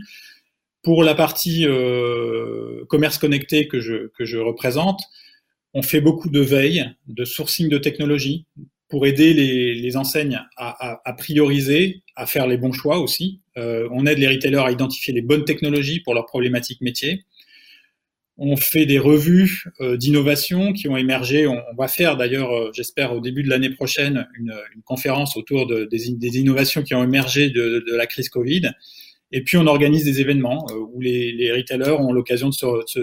Pour 0.81 1.03
la 1.03 1.13
partie 1.13 1.65
euh, 1.67 2.85
commerce 2.87 3.17
connecté 3.17 3.67
que 3.67 3.79
je, 3.81 4.07
que 4.17 4.25
je 4.25 4.37
représente, 4.37 5.01
on 5.73 5.81
fait 5.81 6.01
beaucoup 6.01 6.29
de 6.29 6.39
veille, 6.39 6.89
de 7.07 7.25
sourcing 7.25 7.69
de 7.69 7.77
technologie, 7.77 8.45
pour 8.89 9.06
aider 9.06 9.34
les, 9.34 9.75
les 9.75 9.97
enseignes 9.97 10.41
à, 10.58 11.13
prioriser, 11.17 12.02
à 12.15 12.25
faire 12.25 12.47
les 12.47 12.58
bons 12.58 12.73
choix 12.73 12.99
aussi. 12.99 13.39
Euh, 13.58 13.88
on 13.91 14.06
aide 14.08 14.17
les 14.17 14.28
retailers 14.28 14.65
à 14.65 14.71
identifier 14.71 15.13
les 15.13 15.21
bonnes 15.21 15.45
technologies 15.45 15.99
pour 16.02 16.15
leurs 16.15 16.25
problématiques 16.25 16.82
métiers. 16.82 17.23
On 18.38 18.56
fait 18.56 18.86
des 18.86 18.99
revues 18.99 19.65
euh, 19.80 19.95
d'innovation 19.95 20.73
qui 20.73 20.88
ont 20.88 20.97
émergé. 20.97 21.45
On, 21.45 21.62
va 21.78 21.88
faire 21.88 22.17
d'ailleurs, 22.17 22.52
euh, 22.52 22.71
j'espère, 22.73 23.13
au 23.13 23.19
début 23.19 23.43
de 23.43 23.49
l'année 23.49 23.69
prochaine, 23.69 24.28
une, 24.38 24.54
conférence 24.86 25.38
autour 25.38 25.67
de, 25.67 25.86
des, 25.86 26.39
innovations 26.39 26.82
qui 26.82 26.95
ont 26.95 27.04
émergé 27.04 27.52
de 27.52 27.95
la 27.95 28.08
crise 28.08 28.30
Covid 28.30 28.71
et 29.31 29.43
puis 29.43 29.57
on 29.57 29.67
organise 29.67 30.03
des 30.03 30.21
événements 30.21 30.65
euh, 30.71 30.75
où 30.91 30.99
les, 30.99 31.31
les, 31.31 31.51
retailers 31.51 31.99
ont 31.99 32.11
l'occasion 32.11 32.49
de 32.49 32.53
se, 32.53 32.65
se, 32.87 32.99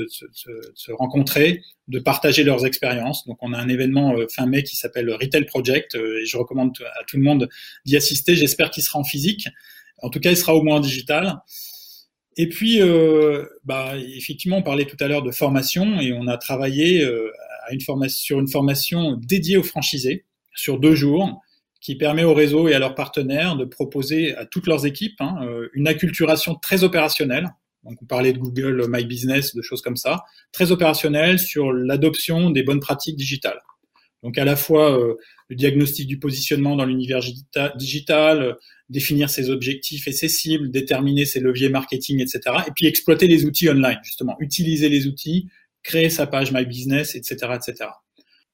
se, 0.74 0.92
rencontrer, 0.92 1.62
de 1.86 1.98
partager 2.00 2.42
leurs 2.42 2.66
expériences. 2.66 3.24
Donc 3.26 3.38
on 3.42 3.52
a 3.52 3.58
un 3.58 3.68
événement 3.68 4.14
euh, 4.16 4.26
fin 4.28 4.46
mai 4.46 4.64
qui 4.64 4.76
s'appelle 4.76 5.08
Retail 5.10 5.44
Project 5.44 5.94
euh, 5.94 6.20
et 6.20 6.26
je 6.26 6.36
recommande 6.36 6.76
à 6.98 7.04
tout 7.04 7.16
le 7.16 7.22
monde 7.22 7.48
d'y 7.84 7.96
assister. 7.96 8.34
J'espère 8.34 8.70
qu'il 8.70 8.82
sera 8.82 8.98
en 8.98 9.04
physique. 9.04 9.48
En 10.02 10.10
tout 10.10 10.18
cas, 10.18 10.30
il 10.30 10.36
sera 10.36 10.54
au 10.54 10.62
moins 10.62 10.76
en 10.76 10.80
digital. 10.80 11.36
Et 12.36 12.48
puis, 12.48 12.82
euh, 12.82 13.46
bah, 13.64 13.94
effectivement, 13.96 14.58
on 14.58 14.62
parlait 14.62 14.84
tout 14.84 14.96
à 15.00 15.08
l'heure 15.08 15.22
de 15.22 15.30
formation 15.30 16.00
et 16.00 16.12
on 16.12 16.26
a 16.26 16.36
travaillé 16.36 17.02
à 17.04 17.72
une 17.72 18.08
sur 18.08 18.40
une 18.40 18.48
formation 18.48 19.12
dédiée 19.12 19.56
aux 19.56 19.62
franchisés 19.62 20.26
sur 20.54 20.78
deux 20.78 20.94
jours 20.94 21.40
qui 21.80 21.96
permet 21.96 22.24
au 22.24 22.34
réseau 22.34 22.68
et 22.68 22.74
à 22.74 22.78
leurs 22.78 22.94
partenaires 22.94 23.56
de 23.56 23.64
proposer 23.64 24.34
à 24.34 24.46
toutes 24.46 24.66
leurs 24.66 24.86
équipes 24.86 25.20
hein, 25.20 25.36
euh, 25.42 25.68
une 25.74 25.88
acculturation 25.88 26.54
très 26.54 26.84
opérationnelle. 26.84 27.50
Donc, 27.84 28.02
on 28.02 28.06
parlait 28.06 28.32
de 28.32 28.38
Google 28.38 28.86
My 28.88 29.04
Business, 29.04 29.54
de 29.54 29.62
choses 29.62 29.82
comme 29.82 29.96
ça, 29.96 30.24
très 30.52 30.72
opérationnelle 30.72 31.38
sur 31.38 31.72
l'adoption 31.72 32.50
des 32.50 32.62
bonnes 32.62 32.80
pratiques 32.80 33.16
digitales. 33.16 33.60
Donc, 34.22 34.38
à 34.38 34.44
la 34.44 34.56
fois 34.56 34.98
euh, 34.98 35.14
le 35.48 35.56
diagnostic 35.56 36.08
du 36.08 36.18
positionnement 36.18 36.74
dans 36.74 36.84
l'univers 36.84 37.20
digital, 37.76 38.56
définir 38.88 39.30
ses 39.30 39.50
objectifs 39.50 40.08
et 40.08 40.12
ses 40.12 40.28
cibles, 40.28 40.70
déterminer 40.70 41.24
ses 41.24 41.40
leviers 41.40 41.68
marketing, 41.68 42.20
etc. 42.20 42.40
Et 42.66 42.70
puis 42.74 42.86
exploiter 42.86 43.28
les 43.28 43.44
outils 43.44 43.68
online, 43.68 43.98
justement, 44.02 44.36
utiliser 44.40 44.88
les 44.88 45.06
outils, 45.06 45.48
créer 45.82 46.10
sa 46.10 46.26
page 46.26 46.52
My 46.52 46.64
Business, 46.64 47.14
etc., 47.14 47.36
etc. 47.54 47.90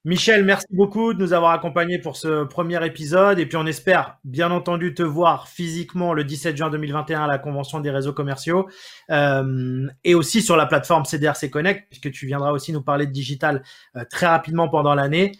Michel, 0.04 0.44
merci 0.44 0.66
beaucoup 0.70 1.14
de 1.14 1.20
nous 1.20 1.32
avoir 1.32 1.52
accompagnés 1.52 2.00
pour 2.00 2.16
ce 2.16 2.42
premier 2.42 2.84
épisode. 2.84 3.38
Et 3.38 3.46
puis 3.46 3.56
on 3.56 3.66
espère 3.66 4.18
bien 4.24 4.50
entendu 4.50 4.94
te 4.94 5.02
voir 5.02 5.46
physiquement 5.46 6.12
le 6.12 6.24
17 6.24 6.56
juin 6.56 6.70
2021 6.70 7.22
à 7.22 7.26
la 7.28 7.38
Convention 7.38 7.78
des 7.78 7.90
réseaux 7.90 8.12
commerciaux 8.12 8.68
euh, 9.10 9.86
et 10.02 10.16
aussi 10.16 10.42
sur 10.42 10.56
la 10.56 10.66
plateforme 10.66 11.04
CDRC 11.04 11.50
Connect, 11.50 11.86
puisque 11.88 12.10
tu 12.10 12.26
viendras 12.26 12.50
aussi 12.50 12.72
nous 12.72 12.82
parler 12.82 13.06
de 13.06 13.12
digital 13.12 13.62
euh, 13.96 14.04
très 14.10 14.26
rapidement 14.26 14.68
pendant 14.68 14.96
l'année. 14.96 15.38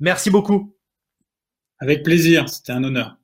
Merci 0.00 0.30
beaucoup. 0.30 0.74
Avec 1.78 2.02
plaisir, 2.02 2.48
c'était 2.48 2.72
un 2.72 2.82
honneur. 2.82 3.16